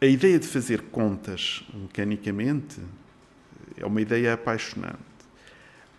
a 0.00 0.06
ideia 0.06 0.38
de 0.38 0.46
fazer 0.46 0.80
contas 0.84 1.62
mecanicamente 1.74 2.80
é 3.76 3.84
uma 3.84 4.00
ideia 4.00 4.32
apaixonante. 4.32 4.96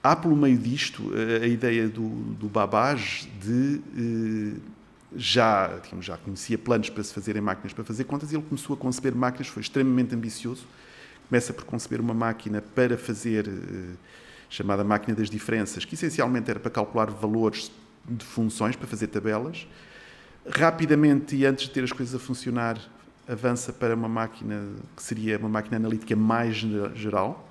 Há 0.01 0.15
pelo 0.15 0.35
meio 0.35 0.57
disto 0.57 1.03
a, 1.39 1.45
ideia 1.45 1.87
do, 1.87 2.09
do 2.33 2.49
Babbage 2.49 3.29
de 3.39 4.59
já, 5.15 5.79
digamos, 5.83 6.05
já 6.05 6.17
conhecia 6.17 6.57
planos 6.57 6.89
para 6.89 7.03
se 7.03 7.13
fazerem 7.13 7.41
máquinas 7.41 7.73
para 7.73 7.83
fazer 7.83 8.03
contas 8.05 8.31
e 8.31 8.35
ele 8.35 8.43
começou 8.43 8.75
a 8.75 8.77
conceber 8.77 9.15
máquinas, 9.15 9.47
foi 9.47 9.61
extremamente 9.61 10.15
ambicioso. 10.15 10.65
Começa 11.29 11.53
por 11.53 11.63
conceber 11.65 11.99
uma 12.01 12.13
máquina 12.13 12.61
para 12.61 12.97
fazer, 12.97 13.47
eh, 13.47 13.95
chamada 14.49 14.83
máquina 14.83 15.15
das 15.15 15.29
diferenças, 15.29 15.85
que 15.85 15.95
essencialmente 15.95 16.49
era 16.49 16.59
para 16.59 16.69
calcular 16.69 17.09
valores 17.09 17.71
de 18.07 18.25
funções, 18.25 18.75
para 18.75 18.87
fazer 18.87 19.07
tabelas. 19.07 19.67
Rapidamente, 20.47 21.35
e 21.35 21.45
antes 21.45 21.67
de 21.67 21.71
ter 21.71 21.83
as 21.83 21.91
coisas 21.91 22.13
a 22.13 22.19
funcionar, 22.19 22.77
avança 23.27 23.71
para 23.71 23.95
uma 23.95 24.09
máquina 24.09 24.61
que 24.95 25.01
seria 25.01 25.37
uma 25.37 25.49
máquina 25.49 25.77
analítica 25.77 26.15
mais 26.15 26.55
geral. 26.95 27.49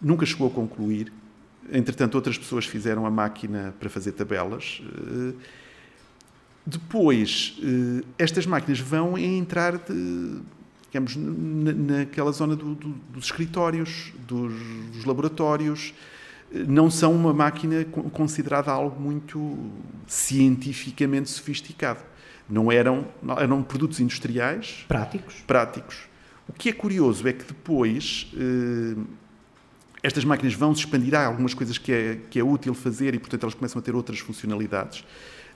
Nunca 0.00 0.24
chegou 0.24 0.46
a 0.46 0.50
concluir. 0.50 1.12
Entretanto, 1.72 2.14
outras 2.14 2.38
pessoas 2.38 2.64
fizeram 2.64 3.04
a 3.04 3.10
máquina 3.10 3.74
para 3.80 3.90
fazer 3.90 4.12
tabelas. 4.12 4.80
Eh, 4.84 5.34
depois, 6.66 7.56
eh, 7.62 8.04
estas 8.18 8.44
máquinas 8.44 8.80
vão 8.80 9.16
entrar, 9.16 9.78
de, 9.78 10.40
digamos, 10.90 11.14
naquela 11.16 12.32
zona 12.32 12.56
do, 12.56 12.74
do, 12.74 12.88
dos 12.88 13.26
escritórios, 13.26 14.12
dos, 14.26 14.52
dos, 14.92 15.04
laboratórios. 15.04 15.94
Eh, 16.52 16.64
não 16.66 16.90
são 16.90 17.14
uma 17.14 17.32
máquina 17.32 17.84
considerada 18.12 18.72
algo 18.72 19.00
muito 19.00 19.56
cientificamente 20.08 21.30
sofisticado. 21.30 22.00
Não 22.48 22.70
eram, 22.70 23.06
eram 23.38 23.62
produtos 23.62 24.00
industriais 24.00 24.84
Práticos. 24.88 25.36
práticos. 25.46 26.08
O 26.48 26.52
que 26.52 26.68
é 26.68 26.72
curioso 26.72 27.26
é 27.28 27.32
que 27.32 27.44
depois 27.44 28.32
eh, 28.36 29.00
estas 30.02 30.24
máquinas 30.24 30.54
vão 30.54 30.74
se 30.74 30.80
expandir. 30.80 31.14
Há 31.14 31.26
algumas 31.26 31.54
coisas 31.54 31.78
que 31.78 31.92
é, 31.92 32.18
que 32.30 32.38
é 32.38 32.44
útil 32.44 32.74
fazer 32.74 33.14
e, 33.14 33.18
portanto, 33.18 33.42
elas 33.42 33.54
começam 33.54 33.78
a 33.78 33.82
ter 33.82 33.94
outras 33.94 34.18
funcionalidades, 34.18 35.04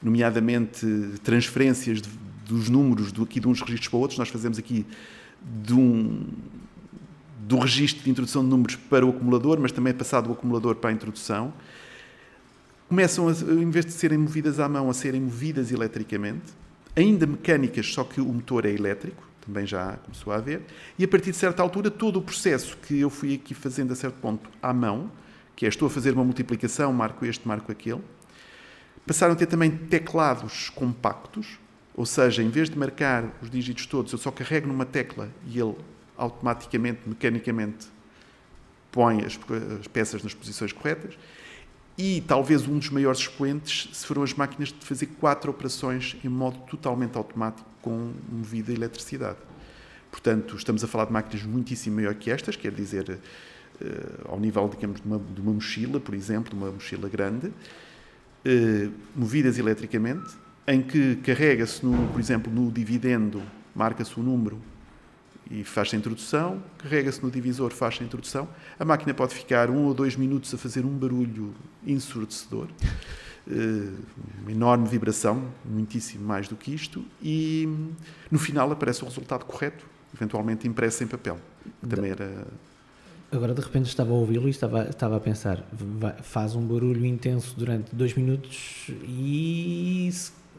nomeadamente 0.02 0.86
transferências 1.22 2.00
de, 2.00 2.08
dos 2.46 2.68
números 2.68 3.12
do, 3.12 3.22
aqui 3.22 3.38
de 3.40 3.48
uns 3.48 3.60
registros 3.60 3.88
para 3.88 3.98
outros. 3.98 4.18
Nós 4.18 4.28
fazemos 4.28 4.58
aqui 4.58 4.86
de 5.62 5.74
um, 5.74 6.26
do 7.38 7.58
registro 7.58 8.04
de 8.04 8.10
introdução 8.10 8.42
de 8.42 8.48
números 8.48 8.76
para 8.76 9.04
o 9.04 9.10
acumulador, 9.10 9.58
mas 9.60 9.72
também 9.72 9.90
é 9.90 9.94
passado 9.94 10.26
do 10.26 10.32
acumulador 10.32 10.76
para 10.76 10.90
a 10.90 10.92
introdução. 10.92 11.52
Começam, 12.88 13.28
a, 13.28 13.32
em 13.32 13.70
vez 13.70 13.86
de 13.86 13.92
serem 13.92 14.18
movidas 14.18 14.58
à 14.58 14.68
mão, 14.68 14.90
a 14.90 14.94
serem 14.94 15.20
movidas 15.20 15.70
eletricamente, 15.70 16.52
ainda 16.96 17.26
mecânicas, 17.26 17.86
só 17.86 18.04
que 18.04 18.20
o 18.20 18.26
motor 18.26 18.64
é 18.66 18.72
elétrico, 18.72 19.28
também 19.44 19.66
já 19.66 19.96
começou 20.04 20.32
a 20.32 20.36
haver, 20.36 20.62
e 20.98 21.04
a 21.04 21.08
partir 21.08 21.30
de 21.30 21.36
certa 21.36 21.62
altura, 21.62 21.90
todo 21.90 22.18
o 22.18 22.22
processo 22.22 22.76
que 22.76 23.00
eu 23.00 23.08
fui 23.08 23.34
aqui 23.34 23.54
fazendo 23.54 23.92
a 23.92 23.96
certo 23.96 24.16
ponto 24.16 24.50
à 24.62 24.72
mão, 24.72 25.10
que 25.56 25.66
é 25.66 25.68
estou 25.68 25.86
a 25.86 25.90
fazer 25.90 26.12
uma 26.12 26.24
multiplicação, 26.24 26.92
marco 26.92 27.24
este, 27.24 27.46
marco 27.46 27.70
aquele, 27.70 28.00
passaram 29.06 29.32
a 29.32 29.36
ter 29.36 29.46
também 29.46 29.70
teclados 29.70 30.70
compactos, 30.70 31.58
ou 31.94 32.06
seja, 32.06 32.42
em 32.42 32.48
vez 32.48 32.70
de 32.70 32.78
marcar 32.78 33.24
os 33.42 33.50
dígitos 33.50 33.86
todos, 33.86 34.12
eu 34.12 34.18
só 34.18 34.30
carrego 34.30 34.66
numa 34.66 34.86
tecla 34.86 35.28
e 35.46 35.58
ele 35.58 35.74
automaticamente, 36.16 37.00
mecanicamente, 37.06 37.88
põe 38.92 39.24
as, 39.24 39.38
as 39.80 39.86
peças 39.86 40.22
nas 40.22 40.34
posições 40.34 40.72
corretas. 40.72 41.14
E 41.96 42.22
talvez 42.26 42.66
um 42.66 42.78
dos 42.78 42.88
maiores 42.88 43.20
expoentes 43.20 43.90
se 43.92 44.06
foram 44.06 44.22
as 44.22 44.32
máquinas 44.32 44.68
de 44.68 44.84
fazer 44.86 45.06
quatro 45.06 45.50
operações 45.50 46.16
em 46.24 46.28
modo 46.28 46.58
totalmente 46.60 47.16
automático 47.16 47.68
com 47.82 48.12
movida 48.30 48.72
eletricidade. 48.72 49.38
Portanto, 50.10 50.56
estamos 50.56 50.82
a 50.82 50.88
falar 50.88 51.04
de 51.06 51.12
máquinas 51.12 51.44
muitíssimo 51.44 51.96
maior 51.96 52.14
que 52.14 52.30
estas, 52.30 52.56
quer 52.56 52.72
dizer, 52.72 53.20
uh, 53.80 54.32
ao 54.32 54.40
nível, 54.40 54.68
digamos, 54.68 55.00
de 55.00 55.06
uma, 55.06 55.18
de 55.18 55.40
uma, 55.40 55.52
mochila, 55.52 56.00
por 56.00 56.14
exemplo, 56.14 56.50
de 56.50 56.56
uma 56.56 56.70
mochila 56.72 57.08
grande, 57.08 57.52
movidas 59.14 59.58
eletricamente, 59.58 60.34
em 60.66 60.82
que 60.82 61.16
carrega-se, 61.16 61.80
por 61.80 62.20
exemplo, 62.20 62.52
no 62.52 62.70
dividendo, 62.70 63.42
marca-se 63.74 64.18
o 64.18 64.22
número 64.22 64.58
e 65.50 65.64
faz 65.64 65.92
a 65.92 65.96
introdução, 65.96 66.62
carrega-se 66.78 67.22
no 67.22 67.30
divisor, 67.30 67.72
faz 67.72 67.98
a 68.00 68.04
introdução. 68.04 68.48
A 68.78 68.84
máquina 68.84 69.12
pode 69.12 69.34
ficar 69.34 69.68
um 69.68 69.86
ou 69.86 69.94
dois 69.94 70.14
minutos 70.14 70.54
a 70.54 70.58
fazer 70.58 70.84
um 70.84 70.96
barulho 70.96 71.52
ensurdecedor, 71.84 72.68
eh, 73.50 73.90
uma 74.42 74.52
enorme 74.52 74.88
vibração, 74.88 75.50
muitíssimo 75.64 76.24
mais 76.24 76.46
do 76.46 76.54
que 76.54 76.72
isto, 76.72 77.04
e 77.20 77.68
no 78.30 78.38
final 78.38 78.70
aparece 78.70 79.02
o 79.02 79.06
resultado 79.06 79.44
correto, 79.44 79.84
eventualmente 80.14 80.68
impresso 80.68 81.02
em 81.02 81.08
papel. 81.08 81.38
Também 81.88 82.12
era. 82.12 82.46
Agora 83.32 83.54
de 83.54 83.60
repente 83.60 83.86
estava 83.86 84.10
a 84.10 84.14
ouvi-lo 84.14 84.48
e 84.48 84.50
estava, 84.50 84.88
estava 84.88 85.16
a 85.16 85.20
pensar, 85.20 85.62
faz 86.22 86.56
um 86.56 86.66
barulho 86.66 87.06
intenso 87.06 87.54
durante 87.56 87.94
dois 87.94 88.14
minutos 88.14 88.90
e 89.04 90.12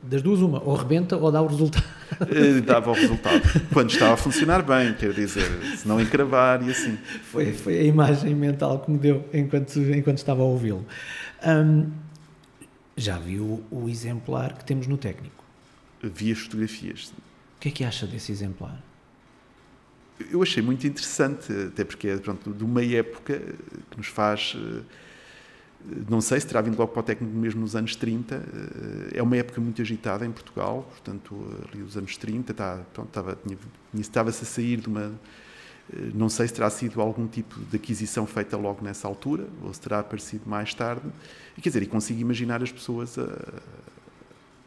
das 0.03 0.21
duas, 0.21 0.39
uma, 0.39 0.63
ou 0.63 0.75
rebenta 0.75 1.15
ou 1.17 1.31
dá 1.31 1.41
o 1.41 1.47
resultado. 1.47 1.85
Dava 2.65 2.89
o 2.89 2.93
resultado. 2.93 3.41
Quando 3.71 3.91
estava 3.91 4.13
a 4.13 4.17
funcionar 4.17 4.63
bem, 4.63 4.93
quer 4.93 5.13
dizer, 5.13 5.43
se 5.77 5.87
não 5.87 5.99
encravar 5.99 6.65
e 6.67 6.71
assim. 6.71 6.97
Foi, 7.23 7.53
foi 7.53 7.79
a 7.79 7.83
imagem 7.83 8.33
mental 8.33 8.79
que 8.79 8.89
me 8.89 8.97
deu 8.97 9.23
enquanto, 9.33 9.77
enquanto 9.79 10.17
estava 10.17 10.41
a 10.41 10.45
ouvi-lo. 10.45 10.85
Um, 11.45 11.91
já 12.97 13.17
viu 13.17 13.63
o 13.69 13.87
exemplar 13.87 14.57
que 14.57 14.65
temos 14.65 14.87
no 14.87 14.97
técnico? 14.97 15.43
Vi 16.01 16.31
as 16.31 16.39
fotografias. 16.39 17.13
O 17.57 17.59
que 17.59 17.69
é 17.69 17.71
que 17.71 17.83
acha 17.83 18.07
desse 18.07 18.31
exemplar? 18.31 18.81
Eu 20.29 20.41
achei 20.41 20.61
muito 20.61 20.85
interessante, 20.85 21.51
até 21.67 21.83
porque 21.83 22.09
é 22.09 22.17
pronto, 22.17 22.51
de 22.51 22.63
uma 22.63 22.83
época 22.83 23.39
que 23.89 23.97
nos 23.97 24.07
faz 24.07 24.55
eh, 24.55 24.81
não 26.09 26.21
sei 26.21 26.39
se 26.39 26.47
terá 26.47 26.61
vindo 26.61 26.77
logo 26.77 26.91
para 26.91 26.99
o 26.99 27.03
técnico 27.03 27.33
mesmo 27.35 27.61
nos 27.61 27.75
anos 27.75 27.95
30. 27.95 28.35
Eh, 28.35 29.17
é 29.17 29.23
uma 29.23 29.35
época 29.37 29.59
muito 29.59 29.81
agitada 29.81 30.25
em 30.25 30.31
Portugal, 30.31 30.87
portanto, 30.89 31.35
ali 31.67 31.81
os 31.81 31.97
anos 31.97 32.17
30, 32.17 32.51
está, 32.51 32.77
pronto, 32.93 33.07
estava, 33.07 33.37
estava-se 33.93 34.43
a 34.43 34.45
sair 34.45 34.77
de 34.77 34.87
uma. 34.87 35.11
Eh, 35.93 36.11
não 36.13 36.29
sei 36.29 36.47
se 36.47 36.53
terá 36.53 36.69
sido 36.69 37.01
algum 37.01 37.27
tipo 37.27 37.59
de 37.59 37.75
aquisição 37.75 38.25
feita 38.27 38.57
logo 38.57 38.83
nessa 38.83 39.07
altura, 39.07 39.47
ou 39.63 39.73
se 39.73 39.81
terá 39.81 39.99
aparecido 39.99 40.43
mais 40.47 40.73
tarde. 40.73 41.07
E, 41.57 41.61
quer 41.61 41.69
dizer, 41.69 41.83
e 41.83 41.87
consigo 41.87 42.19
imaginar 42.19 42.61
as 42.61 42.71
pessoas 42.71 43.17
a, 43.17 43.23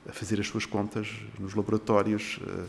a 0.09 0.13
fazer 0.13 0.41
as 0.41 0.47
suas 0.47 0.67
contas 0.67 1.09
nos 1.39 1.55
laboratórios 1.55 2.41
eh, 2.47 2.65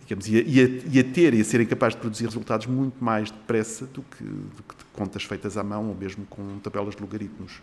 digamos, 0.00 0.26
e, 0.26 0.38
a, 0.38 0.42
e, 0.42 0.98
a, 0.98 1.04
ter 1.04 1.34
e 1.34 1.40
a 1.40 1.44
serem 1.44 1.66
capazes 1.66 1.94
de 1.94 2.00
produzir 2.00 2.24
resultados 2.24 2.66
muito 2.66 3.02
mais 3.02 3.30
depressa 3.30 3.86
do 3.86 4.02
que, 4.02 4.24
do 4.24 4.62
que 4.62 4.74
contas 4.92 5.24
feitas 5.24 5.56
à 5.56 5.62
mão 5.62 5.88
ou 5.88 5.94
mesmo 5.94 6.24
com 6.26 6.58
tabelas 6.60 6.96
de 6.96 7.02
logaritmos. 7.02 7.60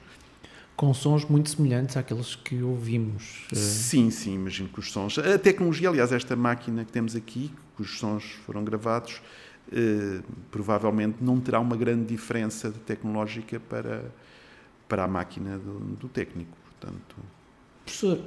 Com 0.76 0.93
sons 0.93 1.26
muito 1.26 1.50
semelhantes 1.50 1.95
àqueles 1.95 2.36
que 2.36 2.62
ouvimos. 2.62 3.48
Eh. 3.52 3.56
Sim, 3.56 4.12
sim, 4.12 4.36
imagino 4.36 4.69
que 4.69 4.80
os 4.80 4.91
sons. 4.91 5.17
A 5.17 5.39
tecnologia, 5.39 5.89
aliás, 5.89 6.12
esta 6.12 6.36
máquina 6.36 6.84
que 6.84 6.91
temos 6.91 7.15
aqui, 7.15 7.52
cujos 7.78 7.98
sons 7.98 8.24
foram 8.45 8.63
gravados, 8.63 9.21
eh, 9.71 10.21
provavelmente 10.52 11.17
não 11.21 11.39
terá 11.39 11.60
uma 11.60 11.78
grande 11.78 12.06
diferença 12.06 12.71
tecnológica 12.86 13.60
para, 13.60 14.12
para 14.88 15.06
a 15.06 15.08
máquina 15.08 15.58
do, 15.58 15.80
do 15.95 16.10
técnico. 16.10 16.58
Portanto... 16.80 17.15
Professor, 17.86 18.19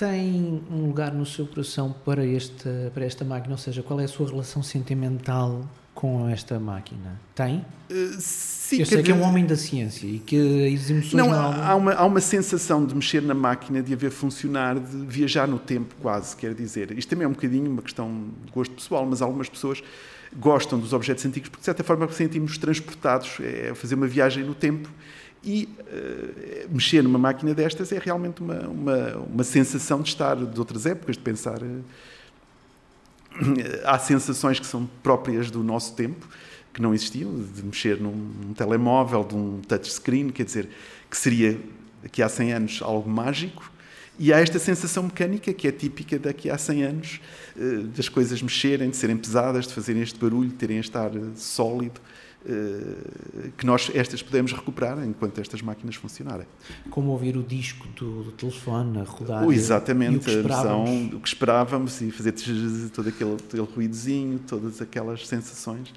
tem 0.00 0.62
um 0.70 0.86
lugar 0.86 1.12
no 1.12 1.26
seu 1.26 1.46
coração 1.46 1.94
para 2.06 2.26
esta, 2.26 2.90
para 2.94 3.04
esta 3.04 3.22
máquina? 3.22 3.52
Ou 3.52 3.58
seja, 3.58 3.82
qual 3.82 4.00
é 4.00 4.04
a 4.04 4.08
sua 4.08 4.26
relação 4.28 4.62
sentimental 4.62 5.68
com 5.94 6.26
esta 6.26 6.58
máquina? 6.58 7.20
Tem? 7.34 7.58
Uh, 7.90 8.16
sim, 8.18 8.78
Eu 8.78 8.86
sei 8.86 9.02
que 9.02 9.10
é 9.10 9.14
um 9.14 9.20
homem 9.20 9.44
da 9.44 9.56
ciência 9.56 10.06
e 10.06 10.18
que 10.18 10.74
as 10.74 10.88
emoções 10.88 11.12
não, 11.12 11.34
há, 11.34 11.74
uma, 11.76 11.92
há 11.92 12.06
uma 12.06 12.20
sensação 12.20 12.86
de 12.86 12.94
mexer 12.94 13.20
na 13.20 13.34
máquina, 13.34 13.82
de 13.82 13.92
haver 13.92 14.10
funcionar, 14.10 14.80
de 14.80 15.04
viajar 15.04 15.46
no 15.46 15.58
tempo 15.58 15.94
quase, 16.00 16.34
quer 16.34 16.54
dizer. 16.54 16.96
Isto 16.96 17.10
também 17.10 17.26
é 17.26 17.28
um 17.28 17.32
bocadinho 17.32 17.70
uma 17.70 17.82
questão 17.82 18.10
de 18.46 18.52
gosto 18.52 18.74
pessoal, 18.74 19.04
mas 19.04 19.20
algumas 19.20 19.50
pessoas 19.50 19.82
gostam 20.34 20.78
dos 20.78 20.94
objetos 20.94 21.26
antigos 21.26 21.50
porque 21.50 21.60
de 21.60 21.66
certa 21.66 21.84
forma 21.84 22.10
sentimos 22.10 22.56
transportados, 22.56 23.36
é 23.40 23.74
fazer 23.74 23.96
uma 23.96 24.06
viagem 24.06 24.44
no 24.44 24.54
tempo 24.54 24.88
e 25.42 25.68
uh, 25.80 26.68
mexer 26.70 27.02
numa 27.02 27.18
máquina 27.18 27.54
destas 27.54 27.90
é 27.92 27.98
realmente 27.98 28.42
uma, 28.42 28.60
uma, 28.68 29.16
uma, 29.16 29.44
sensação 29.44 30.02
de 30.02 30.10
estar 30.10 30.36
de 30.36 30.58
outras 30.58 30.84
épocas, 30.84 31.16
de 31.16 31.22
pensar. 31.22 31.62
Uh, 31.62 31.82
há 33.84 33.98
sensações 33.98 34.60
que 34.60 34.66
são 34.66 34.88
próprias 35.02 35.50
do 35.50 35.62
nosso 35.62 35.94
tempo, 35.94 36.28
que 36.74 36.82
não 36.82 36.92
existiam, 36.92 37.42
de 37.42 37.62
mexer 37.62 37.98
num, 37.98 38.12
num 38.12 38.52
telemóvel, 38.52 39.24
de 39.24 39.34
um 39.34 39.60
touchscreen, 39.66 40.28
quer 40.28 40.44
dizer, 40.44 40.68
que 41.08 41.16
seria 41.16 41.58
daqui 42.02 42.22
a 42.22 42.28
100 42.28 42.52
anos 42.52 42.82
algo 42.82 43.08
mágico. 43.08 43.70
E 44.18 44.34
há 44.34 44.40
esta 44.40 44.58
sensação 44.58 45.04
mecânica 45.04 45.54
que 45.54 45.66
é 45.66 45.72
típica 45.72 46.18
daqui 46.18 46.50
a 46.50 46.58
100 46.58 46.82
anos, 46.82 47.20
uh, 47.56 47.84
das 47.84 48.10
coisas 48.10 48.42
mexerem, 48.42 48.90
de 48.90 48.96
serem 48.98 49.16
pesadas, 49.16 49.66
de 49.66 49.72
fazerem 49.72 50.02
este 50.02 50.18
barulho, 50.18 50.50
de 50.50 50.56
terem 50.56 50.76
este 50.76 50.96
ar 50.98 51.12
sólido. 51.34 51.98
Eh, 52.46 53.50
que 53.58 53.66
nós 53.66 53.90
estas 53.94 54.22
podemos 54.22 54.52
recuperar 54.52 55.04
enquanto 55.04 55.38
estas 55.42 55.60
máquinas 55.60 55.96
funcionarem. 55.96 56.46
Como 56.88 57.10
ouvir 57.10 57.36
o 57.36 57.42
disco 57.42 57.86
do, 57.88 58.22
do 58.24 58.32
telefone 58.32 58.98
a 58.98 59.04
rodar. 59.04 59.46
Oh, 59.46 59.52
exatamente, 59.52 60.30
a 60.30 60.40
visão, 60.40 61.10
o 61.12 61.20
que 61.20 61.28
esperávamos 61.28 62.00
e 62.00 62.10
fazer 62.10 62.32
todo 62.94 63.10
aquele, 63.10 63.34
aquele 63.34 63.62
ruídozinho, 63.62 64.38
todas 64.38 64.80
aquelas 64.80 65.28
sensações 65.28 65.90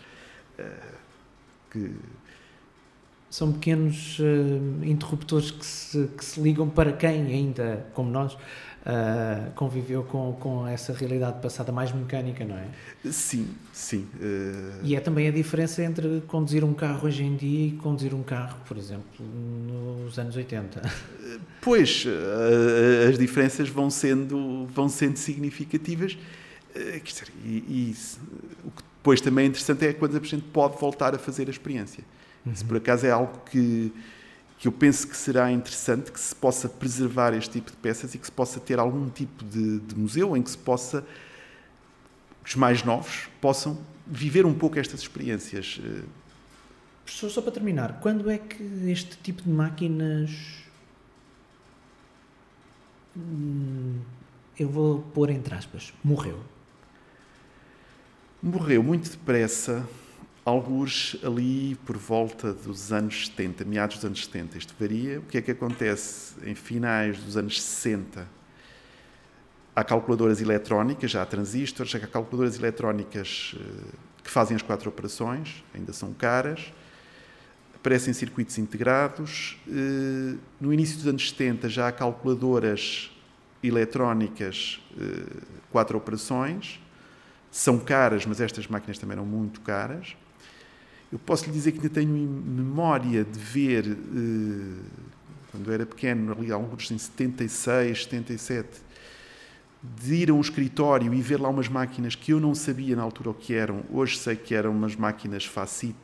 uh, 0.59 0.97
que 1.71 1.91
são 3.29 3.53
pequenos 3.53 4.19
uh, 4.19 4.85
interruptores 4.85 5.49
que 5.49 5.65
se, 5.65 6.07
que 6.17 6.25
se 6.25 6.41
ligam 6.41 6.69
para 6.69 6.91
quem 6.91 7.25
ainda, 7.27 7.87
como 7.93 8.11
nós, 8.11 8.37
uh, 8.85 9.51
conviveu 9.53 10.03
com, 10.03 10.33
com 10.39 10.67
essa 10.67 10.93
realidade 10.93 11.41
passada 11.41 11.71
mais 11.71 11.91
mecânica, 11.91 12.45
não 12.45 12.57
é? 12.57 12.67
Sim, 13.11 13.49
sim. 13.71 14.07
Uh... 14.15 14.79
E 14.83 14.95
é 14.95 14.99
também 14.99 15.27
a 15.27 15.31
diferença 15.31 15.83
entre 15.83 16.21
conduzir 16.27 16.63
um 16.63 16.73
carro 16.73 17.07
hoje 17.07 17.23
em 17.23 17.35
dia 17.35 17.67
e 17.67 17.71
conduzir 17.71 18.13
um 18.13 18.23
carro, 18.23 18.57
por 18.65 18.77
exemplo, 18.77 19.03
nos 19.25 20.17
anos 20.19 20.35
80. 20.35 20.81
Pois, 21.61 22.05
as 23.09 23.17
diferenças 23.17 23.69
vão 23.69 23.89
sendo, 23.89 24.65
vão 24.67 24.89
sendo 24.89 25.17
significativas. 25.17 26.17
Dizer, 27.03 27.27
e, 27.45 27.49
e, 27.49 27.95
o 28.65 28.71
que 28.71 28.83
depois 29.03 29.21
também 29.21 29.45
é 29.45 29.47
interessante 29.49 29.85
é 29.85 29.93
quando 29.93 30.17
a 30.17 30.19
gente 30.23 30.43
pode 30.43 30.79
voltar 30.79 31.13
a 31.13 31.19
fazer 31.19 31.47
a 31.47 31.51
experiência. 31.51 32.03
Uhum. 32.45 32.55
Se 32.55 32.65
por 32.65 32.77
acaso 32.77 33.05
é 33.05 33.11
algo 33.11 33.39
que 33.49 33.93
que 34.63 34.67
eu 34.69 34.71
penso 34.71 35.05
que 35.05 35.17
será 35.17 35.51
interessante 35.51 36.09
que 36.09 36.17
se 36.17 36.33
possa 36.33 36.69
preservar 36.69 37.33
este 37.33 37.51
tipo 37.51 37.69
de 37.69 37.75
peças 37.75 38.15
e 38.15 38.17
que 38.17 38.25
se 38.25 38.31
possa 38.31 38.61
ter 38.61 38.79
algum 38.79 39.09
tipo 39.09 39.43
de, 39.43 39.79
de 39.79 39.93
museu 39.93 40.37
em 40.37 40.41
que 40.41 40.51
se 40.51 40.57
possa, 40.57 41.05
os 42.45 42.55
mais 42.55 42.81
novos, 42.81 43.27
possam 43.41 43.77
viver 44.07 44.45
um 44.45 44.53
pouco 44.53 44.79
estas 44.79 45.01
experiências. 45.01 45.81
Professor, 47.03 47.29
só 47.29 47.41
para 47.41 47.51
terminar, 47.51 47.99
quando 47.99 48.29
é 48.29 48.37
que 48.37 48.63
este 48.89 49.17
tipo 49.17 49.41
de 49.41 49.49
máquinas 49.49 50.31
hum, 53.17 53.99
eu 54.57 54.69
vou 54.69 55.01
pôr 55.13 55.29
entre 55.29 55.55
aspas, 55.55 55.93
morreu. 56.01 56.41
Morreu 58.41 58.81
muito 58.81 59.09
depressa, 59.09 59.85
alguns 60.45 61.17
ali 61.23 61.75
por 61.85 61.97
volta 61.97 62.53
dos 62.53 62.91
anos 62.91 63.27
70, 63.27 63.63
meados 63.65 63.95
dos 63.97 64.05
anos 64.05 64.25
70. 64.25 64.57
Isto 64.57 64.75
varia. 64.79 65.19
O 65.19 65.23
que 65.23 65.37
é 65.37 65.41
que 65.41 65.51
acontece 65.51 66.33
em 66.43 66.53
finais 66.53 67.17
dos 67.17 67.37
anos 67.37 67.61
60? 67.61 68.27
Há 69.75 69.83
calculadoras 69.83 70.41
eletrónicas, 70.41 71.09
já 71.09 71.23
há 71.23 71.25
transistores, 71.25 71.91
já 71.91 71.97
há 71.97 72.07
calculadoras 72.07 72.59
eletrónicas 72.59 73.55
eh, 73.57 73.95
que 74.23 74.29
fazem 74.29 74.55
as 74.55 74.61
quatro 74.61 74.89
operações, 74.89 75.63
ainda 75.73 75.91
são 75.93 76.13
caras. 76.13 76.71
Aparecem 77.73 78.13
circuitos 78.13 78.57
integrados. 78.57 79.57
Eh, 79.67 80.37
no 80.59 80.71
início 80.71 80.97
dos 80.97 81.07
anos 81.07 81.29
70 81.29 81.69
já 81.69 81.87
há 81.87 81.91
calculadoras 81.91 83.09
eletrónicas, 83.63 84.79
eh, 84.99 85.41
quatro 85.71 85.97
operações. 85.97 86.79
São 87.49 87.79
caras, 87.79 88.25
mas 88.25 88.41
estas 88.41 88.67
máquinas 88.67 88.99
também 88.99 89.13
eram 89.15 89.25
muito 89.25 89.61
caras. 89.61 90.15
Eu 91.13 91.19
posso 91.19 91.45
lhe 91.45 91.51
dizer 91.51 91.73
que 91.73 91.77
ainda 91.77 91.91
tenho 91.91 92.09
memória 92.09 93.23
de 93.23 93.37
ver, 93.37 93.85
quando 95.51 95.71
era 95.71 95.85
pequeno, 95.85 96.31
ali, 96.31 96.51
alguns 96.51 96.89
em 96.89 96.97
76, 96.97 98.05
77, 98.05 98.81
de 99.83 100.15
ir 100.15 100.31
a 100.31 100.33
um 100.33 100.41
escritório 100.41 101.13
e 101.13 101.21
ver 101.21 101.39
lá 101.39 101.49
umas 101.49 101.69
máquinas 101.69 102.15
que 102.15 102.33
eu 102.33 102.39
não 102.39 102.55
sabia 102.55 102.95
na 102.95 103.03
altura 103.03 103.29
o 103.29 103.33
que 103.35 103.53
eram. 103.53 103.83
Hoje 103.91 104.17
sei 104.17 104.35
que 104.35 104.55
eram 104.55 104.71
umas 104.71 104.95
máquinas 104.95 105.45
Facit 105.45 105.95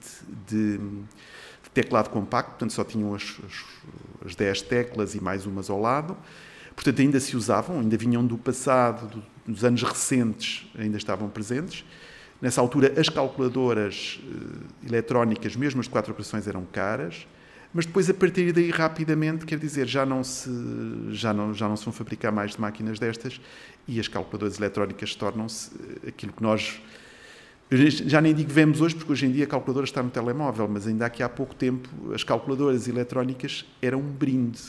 de, 0.48 0.78
de 0.78 1.70
teclado 1.74 2.12
compacto, 2.12 2.52
portanto 2.52 2.74
só 2.74 2.84
tinham 2.84 3.16
as, 3.16 3.24
as, 3.24 4.28
as 4.28 4.36
10 4.36 4.62
teclas 4.62 5.16
e 5.16 5.20
mais 5.20 5.48
umas 5.48 5.72
ao 5.72 5.82
lado. 5.82 6.16
Portanto, 6.76 7.02
ainda 7.02 7.20
se 7.20 7.36
usavam, 7.36 7.80
ainda 7.80 7.98
vinham 7.98 8.24
do 8.24 8.38
passado, 8.38 9.08
do, 9.08 9.24
dos 9.54 9.64
anos 9.64 9.82
recentes, 9.82 10.70
ainda 10.78 10.98
estavam 10.98 11.28
presentes. 11.30 11.84
Nessa 12.42 12.62
altura, 12.62 12.94
as 12.98 13.10
calculadoras 13.10 14.20
uh, 14.24 14.88
eletrónicas, 14.88 15.56
mesmo 15.56 15.82
as 15.82 15.88
de 15.88 15.92
quatro 15.92 16.12
operações, 16.12 16.48
eram 16.48 16.66
caras 16.66 17.28
mas 17.74 17.86
depois 17.86 18.10
a 18.10 18.14
partir 18.14 18.52
daí 18.52 18.72
rapidamente, 18.72 19.46
quer 19.46 19.60
dizer, 19.60 19.88
já 19.88 20.06
não 20.06 20.24
se 20.24 20.50
já 21.12 21.32
não 21.32 21.54
já 21.54 21.70
não 21.70 21.78
se 21.78 21.86
vão 21.86 21.94
fabricar 21.94 22.32
mais 22.32 22.54
de 22.54 22.62
máquinas 22.62 22.98
destas 22.98 23.40
e 23.88 24.00
as 24.00 24.08
calculadoras 24.08 24.58
eletrónicas 24.58 25.14
tornam-se 25.16 25.72
eh, 26.04 26.10
aquilo 26.10 26.34
que 26.34 26.42
nós 26.42 26.82
já 28.08 28.20
nem 28.20 28.34
digo 28.34 28.52
vemos 28.52 28.82
hoje, 28.82 28.96
porque 28.96 29.12
hoje 29.12 29.28
em 29.28 29.32
dia 29.32 29.44
a 29.44 29.48
calculadora 29.48 29.86
está 29.86 30.02
no 30.02 30.10
telemóvel, 30.10 30.68
mas 30.68 30.88
ainda 30.88 31.06
aqui 31.06 31.22
há 31.22 31.30
pouco 31.30 31.54
tempo 31.54 31.88
as 32.12 32.24
calculadoras 32.24 32.88
eletrónicas 32.88 33.64
eram 33.80 34.00
um 34.00 34.12
brinde. 34.12 34.60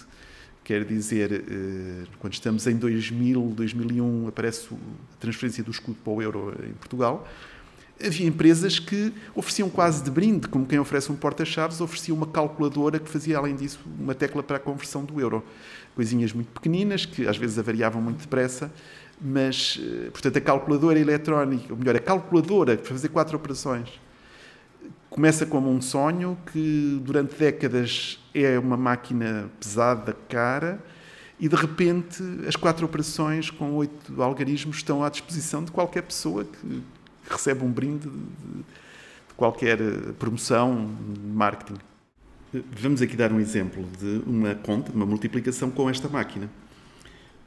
Quer 0.63 0.85
dizer, 0.85 1.33
eh, 1.33 2.05
quando 2.19 2.35
estamos 2.35 2.67
em 2.67 2.77
2000, 2.77 3.55
2001, 3.57 4.29
aparece 4.29 4.69
a 4.75 5.17
transferência 5.19 5.65
do 5.65 5.71
escudo 5.71 5.97
para 6.05 6.13
o 6.13 6.21
euro 6.21 6.55
em 6.63 6.75
Portugal, 6.75 7.27
havia 8.05 8.27
empresas 8.27 8.79
que 8.79 9.13
ofereciam 9.35 9.69
quase 9.69 10.03
de 10.03 10.11
brinde, 10.11 10.49
como 10.49 10.67
quem 10.67 10.79
oferece 10.79 11.13
um 11.13 11.17
porta-chaves, 11.17 11.81
oferecia 11.81 12.15
uma 12.15 12.27
calculadora 12.27 12.99
que 12.99 13.09
fazia, 13.09 13.39
além 13.39 13.55
disso, 13.55 13.81
uma 13.99 14.15
tecla 14.15 14.43
para 14.43 14.57
a 14.57 14.61
conversão 14.61 15.05
do 15.05 15.21
euro. 15.21 15.45
Coisinhas 15.95 16.33
muito 16.33 16.49
pequeninas, 16.49 17.05
que 17.05 17.27
às 17.27 17.37
vezes 17.37 17.59
avariavam 17.59 18.01
muito 18.01 18.21
depressa, 18.21 18.73
mas, 19.21 19.79
eh, 19.83 20.11
portanto, 20.11 20.39
a 20.39 20.41
calculadora 20.41 20.99
eletrónica, 20.99 21.73
ou 21.73 21.79
melhor, 21.79 21.97
a 21.97 22.01
calculadora 22.01 22.77
para 22.77 22.89
fazer 22.89 23.09
quatro 23.09 23.37
operações, 23.37 23.91
começa 25.11 25.45
como 25.45 25.69
um 25.69 25.81
sonho 25.81 26.39
que 26.53 27.01
durante 27.03 27.35
décadas 27.37 28.19
é 28.33 28.59
uma 28.59 28.77
máquina 28.77 29.51
pesada, 29.59 30.17
cara, 30.29 30.83
e 31.39 31.49
de 31.49 31.57
repente 31.57 32.23
as 32.47 32.55
quatro 32.55 32.87
operações 32.87 33.51
com 33.51 33.73
oito 33.75 34.23
algarismos 34.23 34.77
estão 34.77 35.03
à 35.03 35.09
disposição 35.09 35.65
de 35.65 35.73
qualquer 35.73 36.03
pessoa 36.03 36.45
que 36.45 36.83
recebe 37.31 37.65
um 37.65 37.71
brinde 37.71 38.09
de, 38.09 38.65
qualquer 39.37 39.81
eh, 39.81 40.13
promoção 40.19 40.95
de 41.15 41.21
marketing. 41.21 41.81
Vamos 42.79 43.01
aqui 43.01 43.17
dar 43.17 43.33
um 43.33 43.41
exemplo 43.41 43.89
de 43.99 44.23
uma 44.27 44.55
conta, 44.55 44.91
de 44.91 44.97
uma 44.97 45.07
multiplicação 45.07 45.71
com 45.71 45.89
esta 45.89 46.09
máquina. 46.09 46.51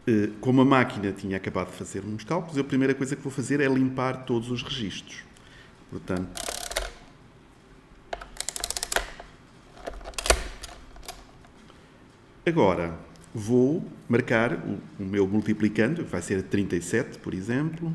Eh, 0.08 0.30
como 0.42 0.62
a 0.62 0.66
máquina 0.66 1.12
tinha 1.12 1.38
acabado 1.38 1.70
de 1.70 1.78
fazer 1.78 2.04
uns 2.04 2.24
cálculos, 2.24 2.58
a 2.58 2.64
primeira 2.64 2.94
coisa 2.94 3.16
que 3.16 3.22
vou 3.22 3.32
fazer 3.32 3.60
é 3.60 3.68
limpar 3.68 4.26
todos 4.26 4.50
os 4.50 4.64
registros. 4.64 5.24
Portanto, 5.90 6.42
agora 12.46 12.98
vou 13.34 13.86
marcar 14.10 14.54
o, 14.54 14.80
o 15.00 15.06
meu 15.06 15.28
multiplicando, 15.28 16.04
vai 16.06 16.22
ser 16.22 16.44
37, 16.44 17.20
por 17.20 17.34
exemplo. 17.34 17.94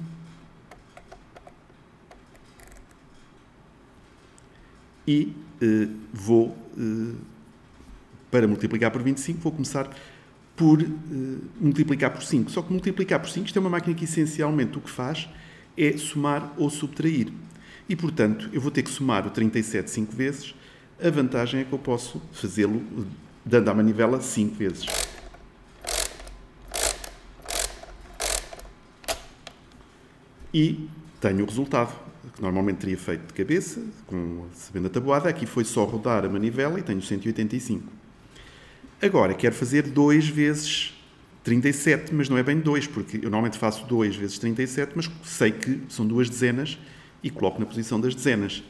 E 5.08 5.34
uh, 5.62 5.90
vou, 6.12 6.48
uh, 6.76 7.16
para 8.30 8.46
multiplicar 8.46 8.90
por 8.90 9.02
25, 9.02 9.40
vou 9.40 9.52
começar 9.52 9.88
por 10.54 10.82
uh, 10.82 10.86
multiplicar 11.58 12.10
por 12.10 12.22
5. 12.22 12.50
Só 12.50 12.60
que 12.60 12.70
multiplicar 12.70 13.18
por 13.18 13.30
5, 13.30 13.46
isto 13.46 13.56
é 13.56 13.60
uma 13.60 13.70
máquina 13.70 13.96
que 13.96 14.04
essencialmente 14.04 14.76
o 14.76 14.82
que 14.82 14.90
faz 14.90 15.26
é 15.78 15.96
somar 15.96 16.52
ou 16.58 16.68
subtrair. 16.68 17.32
E, 17.88 17.96
portanto, 17.96 18.50
eu 18.52 18.60
vou 18.60 18.70
ter 18.70 18.82
que 18.82 18.90
somar 18.90 19.26
o 19.26 19.30
37 19.30 19.90
5 19.90 20.14
vezes. 20.14 20.54
A 21.02 21.08
vantagem 21.08 21.60
é 21.62 21.64
que 21.64 21.72
eu 21.72 21.78
posso 21.78 22.20
fazê-lo 22.32 22.84
dando 23.42 23.70
à 23.70 23.74
manivela 23.74 24.20
5 24.20 24.54
vezes. 24.56 24.86
E 30.52 30.86
tenho 31.20 31.44
o 31.44 31.46
resultado 31.46 31.92
que 32.34 32.42
normalmente 32.42 32.78
teria 32.78 32.96
feito 32.96 33.26
de 33.26 33.32
cabeça, 33.32 33.80
com, 34.06 34.46
sabendo 34.54 34.86
a 34.86 34.90
tabuada, 34.90 35.28
aqui 35.28 35.46
foi 35.46 35.64
só 35.64 35.84
rodar 35.84 36.24
a 36.24 36.28
manivela 36.28 36.78
e 36.78 36.82
tenho 36.82 37.02
185. 37.02 37.84
Agora, 39.00 39.34
quero 39.34 39.54
fazer 39.54 39.82
2 39.82 40.28
vezes 40.28 40.94
37, 41.44 42.14
mas 42.14 42.28
não 42.28 42.36
é 42.36 42.42
bem 42.42 42.60
2, 42.60 42.86
porque 42.88 43.16
eu 43.16 43.22
normalmente 43.22 43.58
faço 43.58 43.86
2 43.86 44.16
vezes 44.16 44.38
37, 44.38 44.92
mas 44.94 45.10
sei 45.24 45.52
que 45.52 45.80
são 45.88 46.06
duas 46.06 46.28
dezenas 46.28 46.78
e 47.22 47.30
coloco 47.30 47.58
na 47.58 47.66
posição 47.66 48.00
das 48.00 48.14
dezenas, 48.14 48.62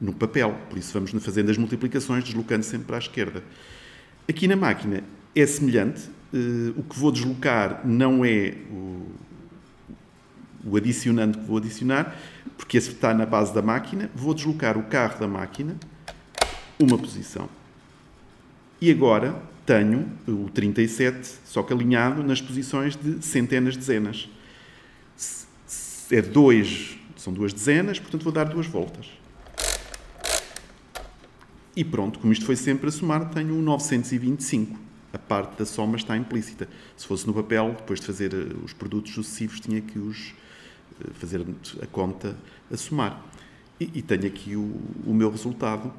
no 0.00 0.12
papel. 0.12 0.56
Por 0.68 0.78
isso 0.78 0.92
vamos 0.92 1.10
fazendo 1.24 1.50
as 1.50 1.56
multiplicações, 1.56 2.24
deslocando 2.24 2.64
sempre 2.64 2.86
para 2.86 2.96
a 2.96 2.98
esquerda. 2.98 3.42
Aqui 4.28 4.46
na 4.46 4.56
máquina 4.56 5.02
é 5.34 5.46
semelhante, 5.46 6.08
uh, 6.32 6.78
o 6.78 6.82
que 6.82 6.98
vou 6.98 7.10
deslocar 7.10 7.86
não 7.86 8.24
é 8.24 8.54
o, 8.70 9.06
o 10.66 10.76
adicionando 10.76 11.38
que 11.38 11.44
vou 11.44 11.58
adicionar, 11.58 12.16
porque 12.56 12.76
esse 12.76 12.90
está 12.90 13.14
na 13.14 13.24
base 13.24 13.54
da 13.54 13.62
máquina, 13.62 14.10
vou 14.14 14.34
deslocar 14.34 14.76
o 14.76 14.82
carro 14.82 15.18
da 15.20 15.28
máquina 15.28 15.76
uma 16.78 16.98
posição. 16.98 17.48
E 18.80 18.90
agora 18.90 19.40
tenho 19.64 20.10
o 20.26 20.50
37, 20.50 21.38
só 21.44 21.62
que 21.62 21.72
alinhado 21.72 22.22
nas 22.22 22.40
posições 22.40 22.96
de 22.96 23.24
centenas 23.24 23.74
de 23.74 23.80
dezenas. 23.80 24.28
É 26.10 26.20
dois, 26.22 26.98
são 27.16 27.32
duas 27.32 27.52
dezenas, 27.52 27.98
portanto 27.98 28.22
vou 28.22 28.32
dar 28.32 28.44
duas 28.44 28.66
voltas. 28.66 29.08
E 31.74 31.84
pronto, 31.84 32.18
como 32.18 32.32
isto 32.32 32.46
foi 32.46 32.56
sempre 32.56 32.88
a 32.88 32.92
somar, 32.92 33.30
tenho 33.30 33.54
um 33.54 33.62
925. 33.62 34.78
A 35.12 35.18
parte 35.18 35.58
da 35.58 35.66
soma 35.66 35.96
está 35.96 36.16
implícita. 36.16 36.68
Se 36.96 37.06
fosse 37.06 37.26
no 37.26 37.34
papel, 37.34 37.74
depois 37.76 38.00
de 38.00 38.06
fazer 38.06 38.32
eh, 38.32 38.54
os 38.64 38.72
produtos 38.72 39.12
sucessivos, 39.12 39.60
tinha 39.60 39.80
que 39.80 39.98
os 39.98 40.34
fazer 41.14 41.44
a 41.82 41.86
conta 41.86 42.36
a 42.70 42.76
somar. 42.76 43.22
E, 43.80 43.90
e 43.94 44.02
tenho 44.02 44.26
aqui 44.26 44.56
o, 44.56 44.80
o 45.04 45.14
meu 45.14 45.30
resultado. 45.30 45.92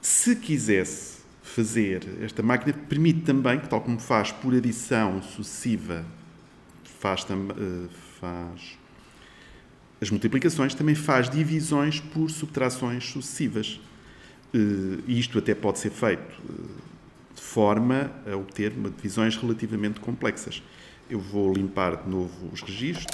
Se 0.00 0.36
quisesse 0.36 1.20
fazer, 1.42 2.02
esta 2.22 2.42
máquina 2.42 2.72
permite 2.72 3.20
também, 3.20 3.60
que 3.60 3.68
tal 3.68 3.80
como 3.80 3.98
faz 3.98 4.32
por 4.32 4.54
adição 4.54 5.22
sucessiva, 5.22 6.04
faz, 6.84 7.22
uh, 7.24 7.88
faz 8.20 8.78
as 10.00 10.10
multiplicações, 10.10 10.74
também 10.74 10.94
faz 10.94 11.30
divisões 11.30 12.00
por 12.00 12.30
subtrações 12.30 13.04
sucessivas. 13.08 13.80
Uh, 14.54 15.02
e 15.06 15.18
isto 15.18 15.38
até 15.38 15.54
pode 15.54 15.78
ser 15.78 15.90
feito 15.90 16.42
de 17.34 17.42
forma 17.42 18.10
a 18.30 18.36
obter 18.36 18.72
divisões 18.96 19.36
relativamente 19.36 20.00
complexas. 20.00 20.62
Eu 21.08 21.20
vou 21.20 21.52
limpar 21.52 22.02
de 22.02 22.08
novo 22.08 22.48
os 22.52 22.62
registros. 22.62 23.06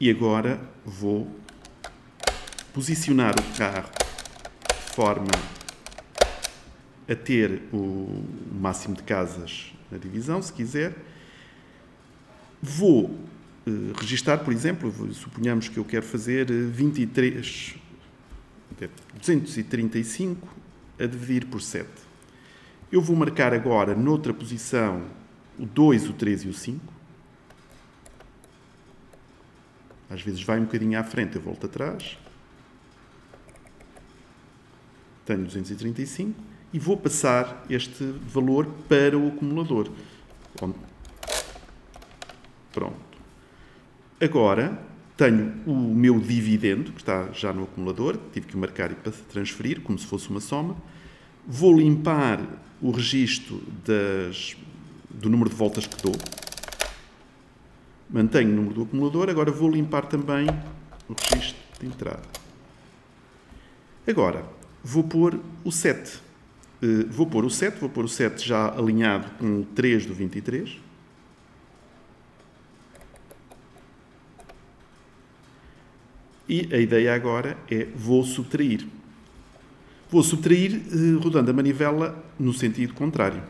E 0.00 0.10
agora 0.10 0.60
vou 0.84 1.30
posicionar 2.72 3.34
o 3.38 3.56
carro 3.56 3.88
de 4.68 4.94
forma 4.94 5.30
a 7.08 7.14
ter 7.14 7.62
o 7.72 8.24
máximo 8.52 8.96
de 8.96 9.02
casas 9.04 9.72
na 9.90 9.98
divisão, 9.98 10.42
se 10.42 10.52
quiser. 10.52 10.94
Vou 12.60 13.04
uh, 13.04 13.20
registar, 14.00 14.38
por 14.42 14.52
exemplo, 14.52 14.92
suponhamos 15.14 15.68
que 15.68 15.78
eu 15.78 15.84
quero 15.84 16.04
fazer 16.04 16.50
23, 16.50 17.76
235 19.14 20.48
a 20.98 21.06
dividir 21.06 21.46
por 21.46 21.60
7. 21.60 21.88
Eu 22.90 23.00
vou 23.00 23.14
marcar 23.14 23.52
agora, 23.54 23.94
noutra 23.94 24.32
posição, 24.32 25.02
o 25.58 25.66
2, 25.66 26.08
o 26.08 26.12
3 26.14 26.42
e 26.44 26.48
o 26.48 26.54
5. 26.54 26.94
Às 30.14 30.22
vezes 30.22 30.42
vai 30.44 30.60
um 30.60 30.64
bocadinho 30.64 30.96
à 30.98 31.02
frente, 31.02 31.34
eu 31.34 31.42
volto 31.42 31.66
atrás. 31.66 32.16
Tenho 35.26 35.42
235 35.44 36.40
e 36.72 36.78
vou 36.78 36.96
passar 36.96 37.64
este 37.68 38.04
valor 38.04 38.66
para 38.88 39.18
o 39.18 39.28
acumulador. 39.28 39.90
Pronto. 42.72 42.94
Agora 44.20 44.80
tenho 45.16 45.52
o 45.66 45.74
meu 45.74 46.20
dividendo, 46.20 46.92
que 46.92 47.00
está 47.00 47.32
já 47.32 47.52
no 47.52 47.64
acumulador, 47.64 48.16
tive 48.32 48.46
que 48.46 48.56
marcar 48.56 48.92
e 48.92 48.94
transferir, 49.32 49.80
como 49.80 49.98
se 49.98 50.06
fosse 50.06 50.30
uma 50.30 50.40
soma. 50.40 50.76
Vou 51.44 51.76
limpar 51.76 52.40
o 52.80 52.92
registro 52.92 53.60
das, 53.84 54.56
do 55.10 55.28
número 55.28 55.50
de 55.50 55.56
voltas 55.56 55.88
que 55.88 56.00
dou. 56.00 56.14
Mantenho 58.14 58.52
o 58.52 58.54
número 58.54 58.74
do 58.76 58.82
acumulador, 58.82 59.28
agora 59.28 59.50
vou 59.50 59.68
limpar 59.68 60.06
também 60.06 60.46
o 61.08 61.14
registro 61.20 61.60
de 61.80 61.86
entrada. 61.86 62.22
Agora, 64.06 64.46
vou 64.84 65.02
pôr 65.02 65.40
o 65.64 65.72
7. 65.72 66.20
Uh, 66.80 67.08
vou 67.10 67.26
pôr 67.26 67.44
o 67.44 67.50
7, 67.50 67.80
vou 67.80 67.90
pôr 67.90 68.04
o 68.04 68.08
7 68.08 68.46
já 68.46 68.72
alinhado 68.72 69.28
com 69.32 69.62
o 69.62 69.64
3 69.64 70.06
do 70.06 70.14
23. 70.14 70.76
E 76.48 76.68
a 76.72 76.78
ideia 76.78 77.16
agora 77.16 77.58
é 77.68 77.84
vou 77.96 78.22
subtrair. 78.22 78.86
Vou 80.08 80.22
subtrair 80.22 80.80
uh, 80.86 81.18
rodando 81.18 81.50
a 81.50 81.52
manivela 81.52 82.24
no 82.38 82.52
sentido 82.52 82.94
contrário. 82.94 83.42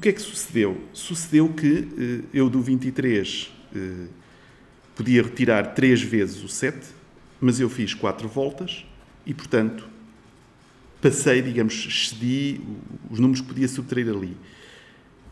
Que 0.00 0.10
é 0.10 0.12
que 0.12 0.20
sucedeu? 0.20 0.80
Sucedeu 0.92 1.48
que 1.48 1.66
uh, 1.66 2.24
eu 2.32 2.48
do 2.48 2.60
23 2.60 3.52
uh, 3.74 4.08
podia 4.94 5.22
retirar 5.22 5.74
3 5.74 6.02
vezes 6.02 6.42
o 6.42 6.48
7, 6.48 6.78
mas 7.40 7.60
eu 7.60 7.68
fiz 7.68 7.94
4 7.94 8.28
voltas 8.28 8.84
e, 9.26 9.34
portanto, 9.34 9.88
passei, 11.00 11.42
digamos, 11.42 11.86
excedi 11.86 12.60
os 13.10 13.18
números 13.18 13.40
que 13.40 13.48
podia 13.48 13.68
subtrair 13.68 14.08
ali. 14.08 14.36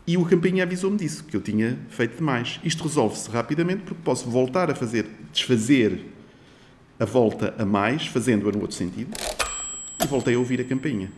E 0.05 0.15
o 0.15 0.23
campainha 0.23 0.63
avisou-me 0.63 0.97
disso, 0.97 1.25
que 1.25 1.35
eu 1.35 1.41
tinha 1.41 1.77
feito 1.89 2.15
demais. 2.17 2.59
Isto 2.63 2.83
resolve-se 2.83 3.29
rapidamente 3.29 3.83
porque 3.83 4.01
posso 4.03 4.29
voltar 4.29 4.71
a 4.71 4.75
fazer, 4.75 5.05
desfazer 5.33 6.05
a 6.99 7.05
volta 7.05 7.53
a 7.57 7.65
mais, 7.65 8.07
fazendo-a 8.07 8.51
no 8.51 8.61
outro 8.61 8.75
sentido, 8.75 9.15
e 10.01 10.07
voltei 10.07 10.35
a 10.35 10.39
ouvir 10.39 10.61
a 10.61 10.63
campainha. 10.63 11.11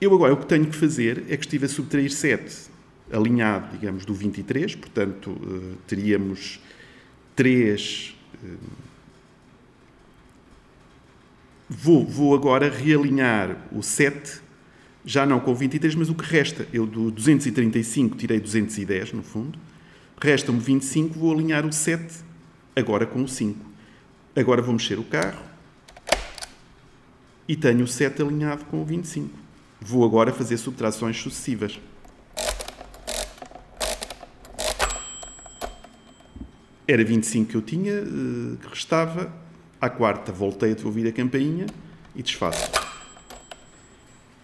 Eu 0.00 0.14
agora 0.14 0.34
o 0.34 0.36
que 0.36 0.46
tenho 0.46 0.66
que 0.66 0.76
fazer 0.76 1.24
é 1.28 1.36
que 1.36 1.44
estive 1.44 1.64
a 1.64 1.68
subtrair 1.68 2.10
7, 2.10 2.68
alinhado, 3.10 3.76
digamos, 3.78 4.04
do 4.04 4.12
23, 4.12 4.74
portanto, 4.74 5.30
uh, 5.30 5.76
teríamos 5.86 6.60
3. 7.34 8.14
Uh, 8.42 8.56
vou, 11.68 12.04
vou 12.04 12.34
agora 12.34 12.68
realinhar 12.68 13.56
o 13.72 13.82
7 13.82 14.42
já 15.06 15.24
não 15.24 15.38
com 15.38 15.54
23, 15.54 15.94
mas 15.94 16.10
o 16.10 16.14
que 16.14 16.24
resta, 16.24 16.66
eu 16.72 16.84
do 16.84 17.12
235 17.12 18.16
tirei 18.16 18.40
210 18.40 19.12
no 19.12 19.22
fundo, 19.22 19.56
resta-me 20.20 20.58
25, 20.58 21.16
vou 21.16 21.32
alinhar 21.32 21.64
o 21.64 21.72
7 21.72 22.12
agora 22.74 23.06
com 23.06 23.22
o 23.22 23.28
5. 23.28 23.64
Agora 24.34 24.60
vou 24.60 24.74
mexer 24.74 24.98
o 24.98 25.04
carro 25.04 25.42
e 27.48 27.56
tenho 27.56 27.84
o 27.84 27.86
7 27.86 28.20
alinhado 28.20 28.64
com 28.66 28.82
o 28.82 28.84
25. 28.84 29.45
Vou 29.80 30.04
agora 30.04 30.32
fazer 30.32 30.56
subtrações 30.56 31.20
sucessivas. 31.20 31.78
Era 36.88 37.04
25 37.04 37.50
que 37.50 37.56
eu 37.56 37.62
tinha, 37.62 37.92
eh, 37.92 38.56
que 38.60 38.68
restava. 38.68 39.32
À 39.78 39.90
quarta 39.90 40.32
voltei 40.32 40.72
a 40.72 40.86
ouvir 40.86 41.06
a 41.06 41.12
campainha 41.12 41.66
e 42.14 42.22
desfaço. 42.22 42.70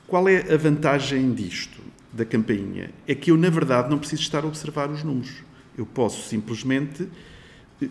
Qual 0.06 0.28
é 0.28 0.52
a 0.52 0.56
vantagem 0.58 1.32
disto, 1.32 1.80
da 2.12 2.24
campainha? 2.24 2.90
É 3.08 3.14
que 3.14 3.30
eu, 3.30 3.36
na 3.36 3.48
verdade, 3.48 3.88
não 3.88 3.98
preciso 3.98 4.20
estar 4.20 4.44
a 4.44 4.46
observar 4.46 4.90
os 4.90 5.02
números. 5.02 5.32
Eu 5.76 5.86
posso 5.86 6.28
simplesmente 6.28 7.08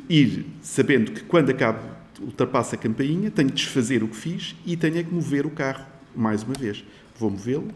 ir 0.07 0.45
sabendo 0.61 1.11
que 1.11 1.21
quando 1.21 1.49
acabo, 1.49 1.79
ultrapasso 2.19 2.75
a 2.75 2.77
campainha, 2.77 3.31
tenho 3.31 3.49
de 3.49 3.55
desfazer 3.55 4.03
o 4.03 4.07
que 4.07 4.15
fiz 4.15 4.55
e 4.65 4.77
tenho 4.77 4.99
é 4.99 5.03
que 5.03 5.11
mover 5.11 5.45
o 5.47 5.49
carro 5.49 5.85
mais 6.15 6.43
uma 6.43 6.53
vez. 6.53 6.83
Vou 7.21 7.29
movê-lo. 7.29 7.67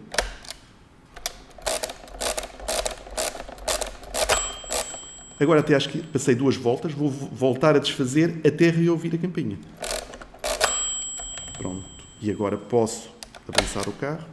Agora 5.39 5.59
até 5.59 5.75
acho 5.75 5.87
que 5.87 6.01
passei 6.01 6.33
duas 6.33 6.55
voltas, 6.55 6.93
vou 6.93 7.11
voltar 7.11 7.75
a 7.75 7.79
desfazer 7.79 8.41
até 8.43 8.71
reouvir 8.71 9.13
a 9.13 9.19
campainha. 9.19 9.59
Pronto. 11.59 11.85
E 12.19 12.31
agora 12.31 12.57
posso 12.57 13.11
avançar 13.47 13.87
o 13.87 13.91
carro. 13.91 14.25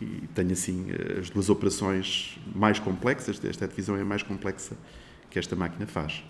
E 0.00 0.26
tenho, 0.34 0.52
assim, 0.52 0.86
as 1.20 1.28
duas 1.28 1.50
operações 1.50 2.38
mais 2.54 2.78
complexas, 2.78 3.44
esta 3.44 3.68
divisão 3.68 3.94
é 3.94 4.02
mais 4.02 4.22
complexa 4.22 4.74
que 5.28 5.38
esta 5.38 5.54
máquina 5.54 5.86
faz. 5.86 6.24